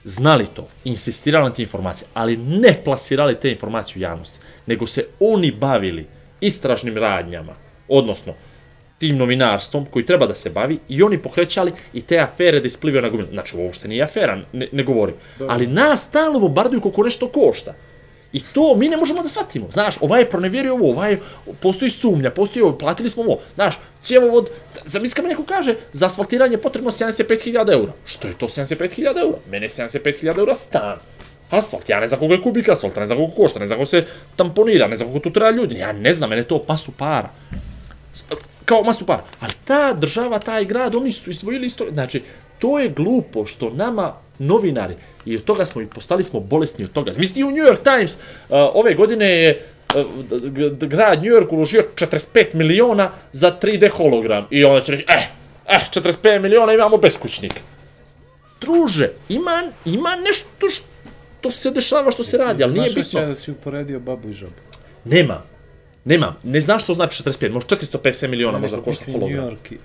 [0.05, 5.07] znali to, insistirali na te informacije, ali ne plasirali te informacije u javnosti, nego se
[5.21, 6.07] oni bavili
[6.41, 7.53] istražnim radnjama,
[7.89, 8.35] odnosno
[8.99, 13.03] tim novinarstvom koji treba da se bavi i oni pokrećali i te afere da isplivaju
[13.03, 13.29] na gomilu.
[13.33, 15.15] Znači, ovo uopšte nije afera, ne, ne govorim.
[15.49, 17.75] Ali nas stalno bombarduju koliko nešto košta.
[18.33, 19.69] И то ми не можемо да сватимо.
[19.71, 21.21] Знаеш, ова е проневерио ово, ова е
[21.61, 23.41] постои сумња, постои ово, платили смо ово.
[23.55, 24.49] Знаеш, цевовод,
[24.87, 27.93] замиска ме некој каже, за асфалтирање потребно 75.000 евра.
[28.09, 29.39] Што е то 75.000 евра?
[29.51, 31.05] Мене 75.000 евра стан.
[31.53, 33.87] Асфалт, ја не за кога е кубик асфалт, не за кога кошта, не за кога
[33.87, 34.07] се
[34.37, 37.29] тампонира, не за кога тутра луѓе, ја не знам, мене тоа масу пара.
[38.65, 39.29] Као масу пара.
[39.41, 41.93] Ал таа држава, таа град, да они су издвоили историја.
[41.93, 42.25] Значи,
[42.63, 44.95] to je glupo što nama novinari,
[45.25, 47.13] i od toga smo i postali smo bolesni od toga.
[47.17, 48.21] Misli u New York Times, uh,
[48.75, 50.03] ove godine je uh,
[50.79, 54.47] grad New York uložio 45 miliona za 3D hologram.
[54.51, 55.29] I onda će reći, eh,
[55.67, 57.61] eh, 45 miliona imamo beskućnik.
[58.61, 63.21] Druže, ima, ima nešto što se dešava, što se radi, ali nije Znaš bitno.
[63.21, 64.53] će da si uporedio babu i žabu.
[65.05, 65.43] Nema.
[66.05, 66.35] Nema.
[66.43, 69.57] Ne znaš što znači 45, možda 450 miliona možda košta misli New hologram.
[69.57, 69.79] York.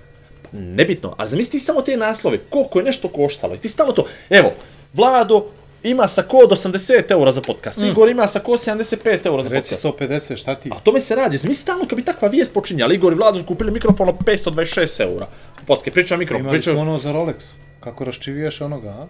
[0.52, 4.06] Nebitno, ali zamisli ti samo te naslove, koliko je nešto koštalo i ti stalno to,
[4.30, 4.52] evo,
[4.94, 5.46] Vlado
[5.84, 9.76] ima sa kod 80 eura za podcast, Igor ima sa kod 75 eura za Reci
[9.82, 10.02] podcast.
[10.02, 10.70] 150, šta ti?
[10.74, 13.40] A to me se radi, zamisli stalno kad bi takva vijest počinjala, Igor i Vlado
[13.40, 15.28] su kupili mikrofon na 526 eura.
[15.68, 16.88] Podcast, pričam mikrofon, Imali smo pričam...
[16.88, 17.36] ono za Rolex.
[17.80, 19.08] Kako raščiviješ onoga, a?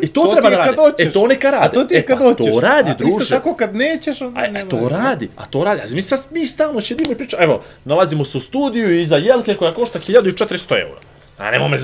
[0.00, 0.72] I to, To treba da radi.
[0.98, 1.66] E, to neka radi.
[1.66, 2.46] A to ti je e, kad pa, hoćeš.
[2.46, 3.12] To radi, a druže.
[3.22, 4.70] Isto tako kad nećeš, onda A, a nema.
[4.70, 5.80] to radi, a to radi.
[5.80, 7.42] A mi sad mi stalno ćedimo i pričamo.
[7.42, 11.00] Evo, nalazimo se u studiju iza jelke koja košta 1400 eura.
[11.38, 11.78] A nemo me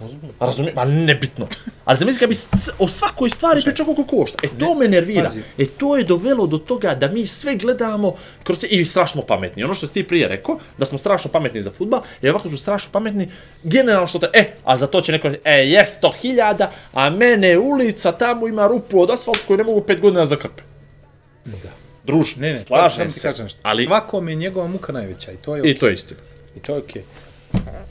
[0.00, 0.16] ze.
[0.40, 1.46] Razumijem, ali nebitno.
[1.84, 2.36] Ali zamisli kad bi
[2.78, 4.38] o svakoj stvari pričao koliko košta.
[4.42, 5.22] E to me nervira.
[5.24, 5.42] pazi.
[5.58, 9.64] E to je dovelo do toga da mi sve gledamo kroz i strašno pametni.
[9.64, 12.90] Ono što ti prije rekao, da smo strašno pametni za futbal, i ovako smo strašno
[12.92, 13.28] pametni
[13.62, 17.10] generalno što te, e, a za to će neko reći, e, je 100 hiljada, a
[17.10, 20.62] mene ulica tamo ima rupu od asfalta koju ne mogu 5 godina zakrpe.
[21.44, 21.70] Da.
[22.04, 23.20] Druž, Ne, ne, slažem se.
[23.28, 25.78] kažem ali Svakome je njegova muka najveća i to je i okej.
[25.78, 26.20] to je istina.
[26.56, 27.02] I to je okej.
[27.02, 27.29] I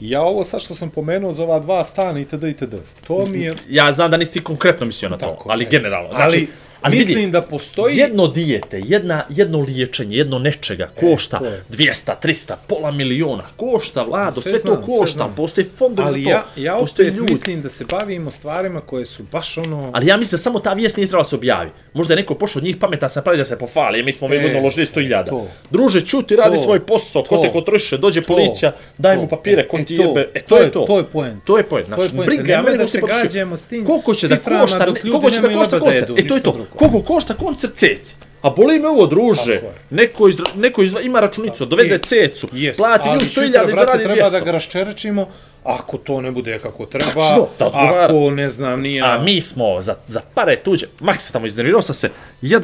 [0.00, 2.44] Ja ovo sad što sam pomenuo za ova dva stana itd.
[2.44, 2.74] itd.
[3.06, 3.54] To mi je...
[3.68, 5.70] Ja znam da nisi ti konkretno mislio na to, Tako, ali ne.
[5.70, 6.08] generalno.
[6.08, 6.48] Znači, Ali,
[6.80, 7.96] ali vidi, mislim da postoji...
[7.96, 11.64] jedno dijete, jedna, jedno liječenje, jedno nečega košta to je.
[11.70, 15.34] 200, 300, pola miliona, košta, Vlado, sve, Sve znam, to sve košta, znam.
[15.34, 17.32] postoji fondovi Ali za to, ja, ja opet ljudi.
[17.32, 19.90] mislim da se bavimo stvarima koje su baš ono...
[19.94, 21.70] Ali ja mislim da samo ta vijest nije trebala se objavi.
[21.94, 24.36] Možda je neko pošao od njih pametan se pravi da se pofali, mi smo mi
[24.36, 25.28] E, godno uložili 100.000.
[25.28, 25.46] to.
[25.70, 26.62] Druže, čuti, radi To.
[26.62, 28.26] svoj posao, ko te kontroliše, dođe To.
[28.26, 30.28] policija, daj mu papire, E, ko e, ti jebe.
[30.34, 30.84] E, to, je to.
[30.88, 31.44] to je point.
[31.44, 31.68] To je.
[31.68, 34.36] To Znači, briga, ja Nemoj mene da da se gađamo s tim Koliko će da
[34.36, 36.10] košta, koliko će da košta da koncert?
[36.16, 36.66] E, to je to.
[36.70, 38.14] Koliko košta koncert ceci?
[38.42, 39.60] A boli me ovo, druže.
[39.90, 41.98] Neko, iz, neko iz, ima računicu, dovede Je.
[42.00, 44.06] cecu, Yes, plati nju ali 100.000 sutra, i zaradi 200.
[44.06, 45.28] treba da ga raščerečimo,
[45.64, 48.04] ako to ne bude kako treba, Tačno, da odgovara.
[48.04, 49.02] ako, ne znam, nije...
[49.02, 52.10] A mi smo za, za pare tuđe, Max se tamo iznervirao sam se,
[52.42, 52.60] 1-0-0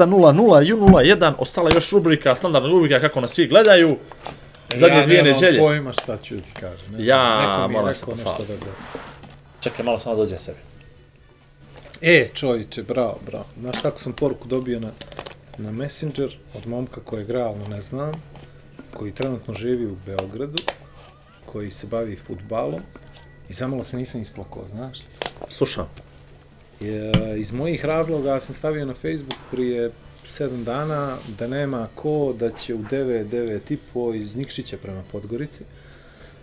[0.63, 3.97] i 0-1, ostala još rubrika, standardna rubrika kako nas svi gledaju,
[4.71, 5.59] zadnje ja dvije nemam neđelje.
[5.59, 6.87] pojma šta ću ti kažem.
[6.89, 8.53] Ne znam, Ja neko mi je rekao nešto pohvaliti.
[8.55, 8.73] dobro.
[9.61, 10.59] Čekaj, malo samo dođe sebi.
[12.03, 13.47] E, čovječe, bravo, bravo.
[13.61, 14.91] Znaš kako sam poruku dobio na,
[15.59, 18.13] na Messenger od momka kojeg realno ne znam,
[18.95, 20.59] koji trenutno živi u Beogradu,
[21.47, 22.81] koji se bavi futbalom
[23.49, 25.07] i zamalo se nisam isplakao, znaš li?
[25.49, 25.89] Slušam.
[26.81, 29.91] Je, iz mojih razloga sam stavio na Facebook prije
[30.25, 35.03] 7 dana da nema ko da će u 9, 9 i po iz Nikšića prema
[35.13, 35.65] Podgorici.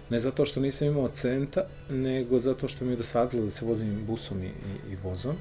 [0.09, 4.05] Ne zato što nisam imao centa, nego zato što mi je dosadilo da se vozim
[4.07, 5.35] busom i, i, i vozom.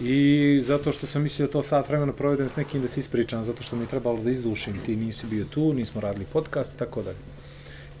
[0.00, 3.44] I zato što sam mislio da to sat vremena provedem s nekim da se ispričam,
[3.44, 7.02] zato što mi je trebalo da izdušim, ti nisi bio tu, nismo radili podcast, tako
[7.02, 7.18] dalje.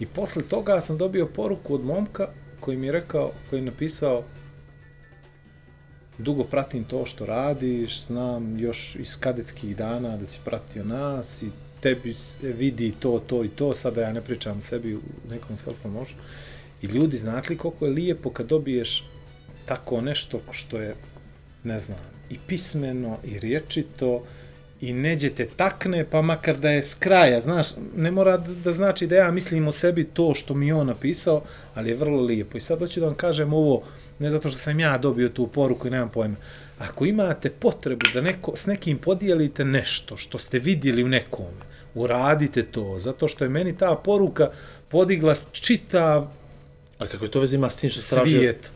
[0.00, 2.28] I posle toga sam dobio poruku od momka
[2.60, 4.24] koji mi je rekao, koji je napisao
[6.18, 11.50] dugo pratim to što radiš, znam još iz kadetskih dana da si pratio nas i
[11.84, 16.16] tebi vidi to, to i to, sada ja ne pričam sebi u nekom self-promotion.
[16.82, 19.04] I ljudi, znate li koliko je lijepo kad dobiješ
[19.64, 20.94] tako nešto što je,
[21.64, 21.98] ne znam,
[22.30, 24.22] i pismeno, i riječito,
[24.80, 29.06] i neđe te takne, pa makar da je s kraja, znaš, ne mora da znači
[29.06, 31.42] da ja mislim o sebi to što mi je on napisao,
[31.74, 32.56] ali je vrlo lijepo.
[32.56, 33.82] I sad hoću da vam kažem ovo,
[34.18, 36.36] ne zato što sam ja dobio tu poruku i nemam pojma.
[36.78, 41.54] Ako imate potrebu da neko, s nekim podijelite nešto što ste vidjeli u nekom,
[41.94, 44.48] uradite to, zato što je meni ta poruka
[44.88, 46.26] podigla čitav
[46.98, 48.38] A kako je to veze ima s tim što se tražio?
[48.38, 48.70] svijet.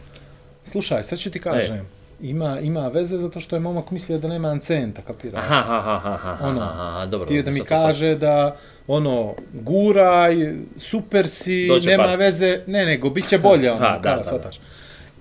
[0.64, 1.86] Slušaj, sad ću ti kažem.
[2.20, 5.44] Ima, ima veze zato što je momak mislio da nema centa, kapiraš?
[5.44, 7.26] Aha, aha, aha, aha, Ono, aha, dobro.
[7.26, 8.56] Ti je da mi sad to sad- kaže da
[8.86, 10.36] ono, guraj,
[10.78, 12.18] super si, Doće nema par.
[12.18, 14.60] veze, ne nego, bit će bolje, ono, Ha, kao, da, da, shvataš.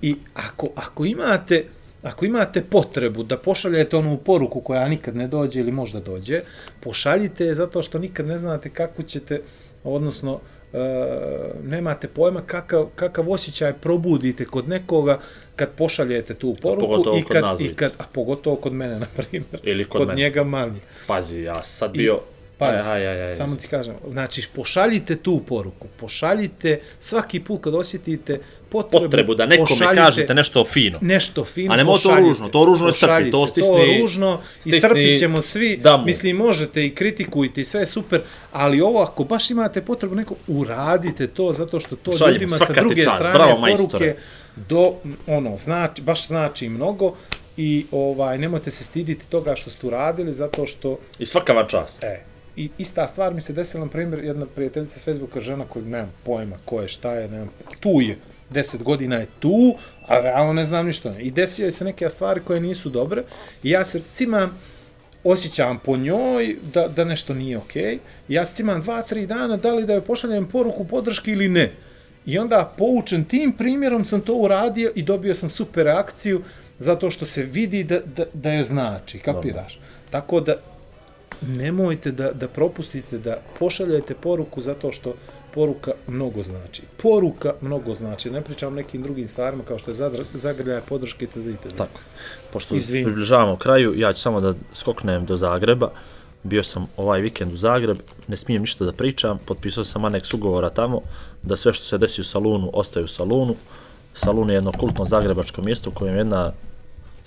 [0.01, 1.65] I ako, ako imate
[2.03, 6.41] ako imate potrebu da pošaljete onu poruku koja nikad ne dođe ili možda dođe,
[6.79, 9.41] pošaljite je zato što nikad ne znate kako ćete,
[9.83, 10.39] odnosno,
[10.73, 10.77] e,
[11.63, 15.19] nemate pojma kakav, kakav osjećaj probudite kod nekoga
[15.55, 19.59] kad pošaljete tu poruku i kad, i kad, a pogotovo kod mene, na primjer.
[19.63, 20.21] Ili kod kod mene.
[20.21, 20.79] njega manje.
[21.07, 22.19] Pazi, ja sad I- bio...
[22.57, 27.63] Pazi, Aj, aj, aj, aj, samo ti kažem, znači pošaljite tu poruku, pošaljite svaki put
[27.63, 28.39] kad osjetite
[28.69, 30.99] potrebu, potrebu da nekome kažete nešto fino.
[31.01, 34.77] nešto fino, A nemoj to ružno, to ružno je strpi, to stisni- To ružno, stisni
[34.77, 36.05] istrpit ćemo svi, damu.
[36.05, 40.35] mislim možete i kritikujte i sve je super, ali ovo ako baš imate potrebu neko,
[40.47, 44.15] uradite to zato što to Šaljemo, ljudima sa druge čast, strane bravo, poruke
[44.57, 44.93] do,
[45.27, 47.15] ono, znači, baš znači mnogo
[47.57, 52.03] i ovaj nemojte se stiditi toga što ste uradili zato što I svaka vam čast.
[52.03, 52.19] E,
[52.57, 56.11] i ista stvar mi se desila, na primjer, jedna prijateljica s Facebooka, žena koju nemam
[56.23, 57.49] pojma ko je, šta je, nemam,
[57.79, 58.17] tu je,
[58.51, 61.15] 10 godina je tu, a realno ne znam ništa.
[61.19, 63.23] I desio se neke stvari koje nisu dobre
[63.63, 64.59] i ja se cimam,
[65.23, 67.83] osjećam po njoj da, da nešto nije okej.
[67.83, 67.97] Okay.
[68.27, 71.71] Ja se cimam dva, tri dana da li da joj pošaljem poruku podrške ili ne.
[72.25, 76.41] I onda poučen tim primjerom sam to uradio i dobio sam super reakciju
[76.79, 79.79] zato što se vidi da, da, da je znači, kapiraš?
[80.09, 80.55] Tako da
[81.41, 85.13] nemojte da, da propustite da pošaljete poruku zato što
[85.53, 86.81] poruka mnogo znači.
[87.01, 88.31] Poruka mnogo znači.
[88.31, 89.95] Ne pričam nekim drugim stvarima kao što je
[90.33, 91.47] zagrljaj, podrške itd.
[91.47, 91.77] itd.
[91.77, 91.99] Tako.
[92.53, 93.05] Pošto Izvini.
[93.05, 95.91] približavamo kraju, ja ću samo da skoknem do Zagreba.
[96.43, 100.69] Bio sam ovaj vikend u Zagreb, ne smijem ništa da pričam, potpisao sam aneks ugovora
[100.69, 101.01] tamo,
[101.43, 103.55] da sve što se desi u salunu ostaje u salunu.
[104.13, 106.51] Salun je jedno kultno zagrebačko mjesto u kojem je jedna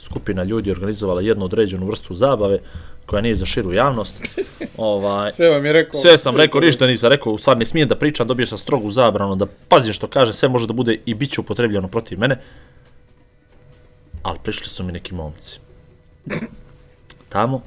[0.01, 2.59] skupina ljudi organizovala jednu određenu vrstu zabave
[3.07, 4.17] koja nije za širu javnost.
[4.79, 6.01] ovaj, Sve vam je rekao.
[6.01, 8.91] sve sam rekao, ništa nisam rekao, u stvari ne smijem da pričam, dobio sam strogu
[8.91, 12.41] zabranu da pazim što kaže, sve može da bude i bit će upotrebljeno protiv mene.
[14.23, 15.59] Ali prišli su mi neki momci.
[17.29, 17.63] Tamo,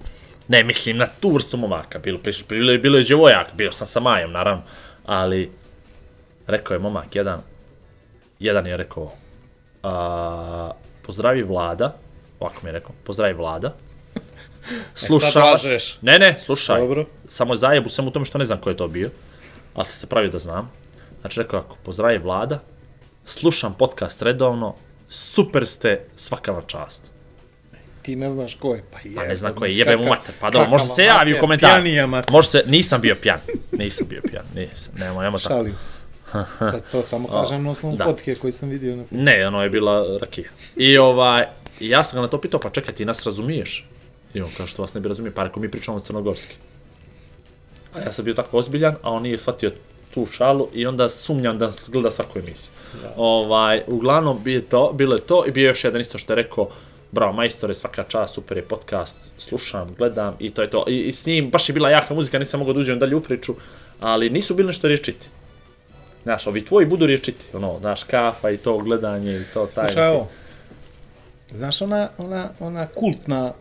[0.47, 3.87] ne mislim na tu vrstu momaka, bilo, prišli, bilo, je- bilo je djevojak, bio sam
[3.87, 4.63] sa Majom, naravno,
[5.05, 5.51] ali
[6.47, 7.39] rekao je momak jedan,
[8.39, 9.11] jedan je rekao,
[9.83, 10.71] a,
[11.01, 11.95] pozdravi vlada,
[12.43, 13.75] ovako mi je rekao, pozdravi vlada,
[15.09, 15.97] vas- lažeš.
[16.01, 16.79] Ne, ne, slušaj.
[16.79, 17.05] Dobro.
[17.27, 19.09] Samo je zajebu samo u tome što ne znam ko je to bio.
[19.73, 20.71] Ali sam se pravio da znam.
[21.21, 22.59] Znači rekao ako pozdravi vlada,
[23.25, 24.75] slušam podcast redovno,
[25.09, 27.11] super ste, svaka vam čast.
[28.01, 28.83] Ti ne znaš ko je.
[28.91, 30.35] Pa, Pa ne znam ko je, jebe mu mater.
[30.39, 31.81] Pa dobro, može se javi u komentar.
[32.31, 33.39] Može se, nisam bio pijan.
[33.71, 34.93] Nisam bio pijan, nisam.
[34.97, 35.55] Nemo, nemo tako.
[35.55, 35.75] Šalim.
[36.59, 38.03] Pa to samo kažem na osnovu da.
[38.05, 40.49] fotke koje sam vidio na Ne, ono je bila rakija.
[40.75, 41.45] I ovaj,
[41.79, 43.87] i ja sam ga na to pitao, pa čekaj, ti nas razumiješ?
[44.33, 46.55] I on kao što vas ne bi razumio, pa rekao, mi pričamo crnogorski.
[47.93, 49.71] A ja sam bio tako ozbiljan, a on nije shvatio
[50.13, 52.69] tu šalu i onda sumnjam da gleda svaku emisiju.
[53.15, 56.69] Ovaj, uglavnom, bi to, bilo je to i bio još jedan isto što je rekao,
[57.11, 60.85] bravo majstore, svaka čast, super je podcast, slušam, gledam i to je to.
[60.87, 63.21] I, i s njim, baš je bila jaka muzika, nisam mogao da uđem dalje u
[63.21, 63.55] priču,
[63.99, 65.27] ali nisu bili nešto riječiti.
[66.23, 69.87] Znaš, ovi tvoji budu riječiti, ono, znaš, kafa i to gledanje i to, taj...
[69.87, 70.29] Slušaj ovo.
[71.53, 73.53] Znaš ona, ona, ona kultna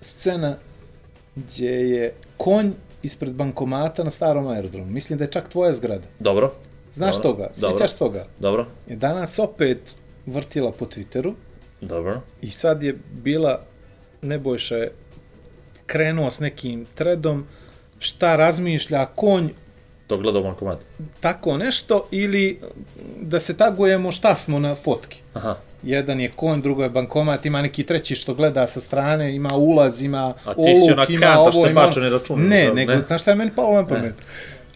[0.00, 0.56] scena
[1.36, 2.70] gdje je konj
[3.02, 4.86] ispred bankomata na starom aerodromu.
[4.86, 6.06] Mislim da je čak tvoja zgrada.
[6.18, 6.52] Dobro,
[6.92, 7.50] Znaš Dobro, toga?
[7.56, 7.76] dobro.
[7.78, 8.26] Sjećaš toga?
[8.38, 9.78] dobro, Je danas opet
[10.26, 11.34] vrtila po Twitteru
[11.80, 12.20] dobro.
[12.42, 13.60] i sad je bila,
[14.22, 14.92] Nebojša je
[15.86, 17.46] krenuo s nekim tredom,
[17.98, 19.48] šta razmišlja konj,
[20.06, 20.78] To gledao bankomat.
[21.20, 22.60] tako nešto, ili
[23.20, 25.22] da se tagujemo šta smo na fotki.
[25.34, 29.54] Aha, Jedan je konj, drugo je bankomat, ima neki treći što gleda sa strane, ima
[29.54, 31.90] ulaz, ima oluk, ima kanta što ovo, ima...
[31.96, 32.98] ne računa, Ne, nego, ne.
[32.98, 34.14] znaš šta je meni palo na pamet?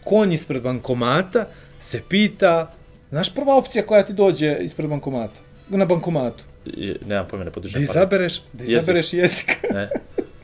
[0.05, 1.47] Konj ispred bankomata
[1.81, 2.73] se pita,
[3.11, 5.41] znaš prva opcija koja ti dođe ispred bankomata?
[5.69, 6.45] Na bankomatu.
[6.67, 7.83] I, nemam pojma, ne Da podižem.
[7.83, 8.79] izabereš, da Jezik.
[8.79, 9.57] izabereš jezik.
[9.75, 9.89] Ne.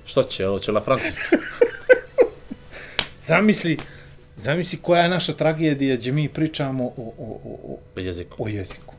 [0.04, 1.22] Što će, ovo će na francuski.
[3.28, 3.76] zamisli,
[4.36, 8.44] zamisli koja je naša tragedija gdje mi pričamo o, o, o, o, jeziku.
[8.44, 8.89] o jeziku.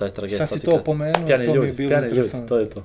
[0.00, 0.46] To je tragedija.
[0.46, 2.48] Sad si to pomenuo, Pjani to mi je ljudi, bilo ljudi, interesantno.
[2.48, 2.84] to je to.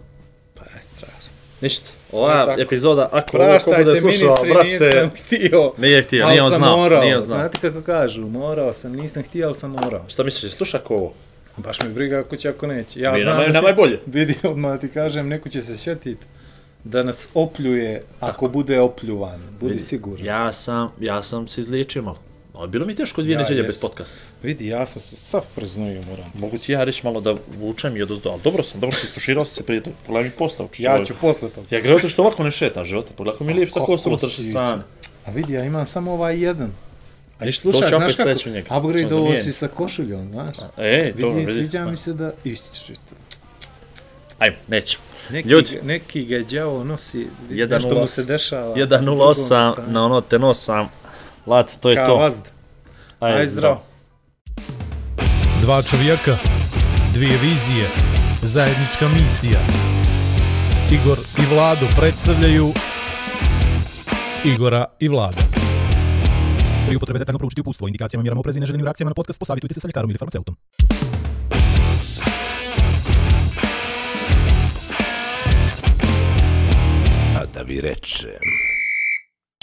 [0.53, 1.31] Pa je strašno.
[1.61, 1.89] Ništa.
[2.11, 2.61] Ova tako.
[2.61, 4.67] epizoda, ako ovo ko bude slušao, ministri, brate...
[4.95, 5.73] nisam htio.
[5.77, 7.01] Nije htio, nije on znao, morao.
[7.03, 7.39] nije on znao.
[7.39, 10.05] Znate kako kažu, morao sam, nisam htio, ali sam morao.
[10.07, 11.13] Šta misliš, sluša ko ovo?
[11.57, 12.99] Baš me briga ako će, ako neće.
[12.99, 13.99] Ja Mi, znam nama, da nama je bolje.
[14.05, 16.17] vidi, odmah ti kažem, neko će se šetit
[16.83, 19.41] da nas opljuje ako bude opljuvan.
[19.59, 20.25] Budi Vidi, siguran.
[20.25, 22.19] Ja sam, ja sam se izliječio malo.
[22.57, 24.17] Ali bilo mi teško dvije Ja neđelje bez podcasta.
[24.43, 26.31] Vidi, ja sam se sav preznojio, moram.
[26.33, 29.45] Mogu ti ja reći malo da vučem i odozdo, ali dobro sam, dobro si istuširao
[29.45, 29.95] se prije toga.
[30.05, 30.67] Pogledaj mi postav.
[30.77, 31.67] Ja ću posle toga.
[31.71, 34.11] Ja gledam što ovako ne šetam života, pogledaj kako mi je lijep sa Kako kosom
[34.11, 34.81] unutrašnje si- strane.
[35.25, 36.71] A vidi, ja imam samo ovaj jedan.
[37.39, 38.77] A Ništa, to ću opet u njega.
[38.77, 40.57] Upgrade ovo si sa košuljom, znaš.
[40.77, 41.53] E, to Vidi, vidi.
[41.53, 42.31] sviđa mi se da...
[42.43, 43.15] Ići čisto.
[44.39, 45.03] Ajmo, nećemo.
[45.29, 45.79] Neki, Ljudi.
[45.83, 47.69] neki ga đavo nosi, vidi, 1:08.
[47.71, 48.75] nešto mu se dešava.
[48.75, 50.89] 1.08 na ono te nosam.
[51.47, 52.15] Lat, to je Kao to.
[52.17, 52.49] vazda.
[53.19, 53.81] Aj zdravo.
[55.61, 56.37] Dva čovjeka,
[57.13, 57.87] dvije vizije,
[58.41, 59.59] zajednička misija.
[60.91, 62.73] Igor i Vlado predstavljaju
[64.45, 65.41] Igora i Vlada.
[66.87, 69.79] Pri upotrebi detaljno proučiti upustvo, indikacijama, mjerama oprezi i neželjenim reakcijama na podcast posavitujte se
[69.79, 70.55] sa ljekarom ili farmaceutom.
[77.37, 78.27] A da vi reče...